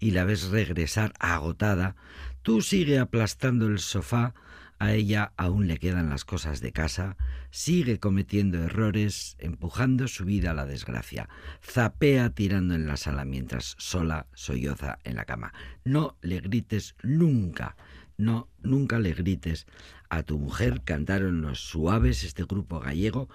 y 0.01 0.11
la 0.11 0.25
ves 0.25 0.49
regresar 0.49 1.13
agotada, 1.17 1.95
tú 2.41 2.61
sigue 2.61 2.99
aplastando 2.99 3.67
el 3.67 3.79
sofá 3.79 4.33
a 4.80 4.93
ella 4.93 5.34
aún 5.36 5.67
le 5.67 5.77
quedan 5.77 6.09
las 6.09 6.23
cosas 6.23 6.61
de 6.61 6.71
casa, 6.71 7.17
sigue 7.51 7.99
cometiendo 7.99 8.63
errores, 8.63 9.36
empujando 9.39 10.07
su 10.07 10.23
vida 10.23 10.51
a 10.51 10.53
la 10.53 10.65
desgracia, 10.65 11.27
zapea 11.61 12.30
tirando 12.30 12.75
en 12.75 12.88
la 12.88 12.95
sala 12.95 13.25
mientras 13.25 13.75
sola 13.77 14.27
solloza 14.34 14.97
en 15.03 15.17
la 15.17 15.25
cama. 15.25 15.53
No 15.84 16.17
le 16.21 16.39
grites 16.39 16.95
nunca, 17.03 17.75
no, 18.17 18.47
nunca 18.63 18.99
le 18.99 19.13
grites 19.13 19.67
a 20.09 20.23
tu 20.23 20.39
mujer, 20.39 20.82
cantaron 20.86 21.41
los 21.41 21.59
suaves, 21.59 22.23
este 22.23 22.45
grupo 22.45 22.80
gallego, 22.80 23.30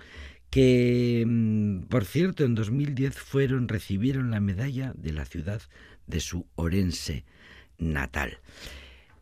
que, 0.49 1.25
mm, 1.27 1.83
por 1.89 2.07
cierto, 2.07 2.45
en 2.45 2.55
2010 2.55 3.19
fueron, 3.19 3.69
recibieron 3.69 4.31
la 4.31 4.41
medalla 4.41 4.95
de 4.97 5.13
la 5.13 5.27
ciudad 5.27 5.61
de 6.07 6.21
su 6.21 6.47
Orense 6.55 7.25
natal 7.77 8.39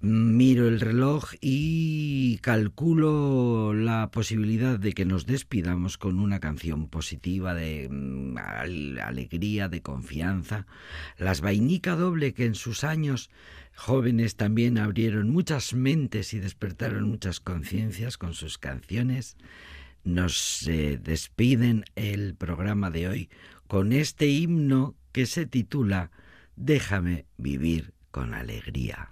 miro 0.02 0.66
el 0.66 0.80
reloj 0.80 1.34
y 1.40 2.38
calculo 2.38 3.72
la 3.72 4.10
posibilidad 4.10 4.76
de 4.76 4.94
que 4.94 5.04
nos 5.04 5.26
despidamos 5.26 5.96
con 5.96 6.18
una 6.18 6.40
canción 6.40 6.88
positiva 6.88 7.54
de 7.54 7.88
mm, 7.88 8.36
alegría, 9.00 9.68
de 9.68 9.80
confianza. 9.80 10.66
Las 11.18 11.40
Vainica 11.40 11.94
Doble 11.94 12.34
que 12.34 12.46
en 12.46 12.56
sus 12.56 12.82
años 12.82 13.30
jóvenes 13.76 14.34
también 14.34 14.76
abrieron 14.76 15.30
muchas 15.30 15.72
mentes 15.72 16.34
y 16.34 16.40
despertaron 16.40 17.08
muchas 17.08 17.38
conciencias 17.38 18.18
con 18.18 18.34
sus 18.34 18.58
canciones. 18.58 19.36
Nos 20.02 20.66
eh, 20.66 20.98
despiden 21.00 21.84
el 21.94 22.34
programa 22.34 22.90
de 22.90 23.06
hoy 23.06 23.30
con 23.68 23.92
este 23.92 24.26
himno 24.26 24.96
que 25.12 25.26
se 25.26 25.46
titula 25.46 26.10
Déjame 26.56 27.24
vivir 27.38 27.94
con 28.10 28.34
alegría. 28.34 29.11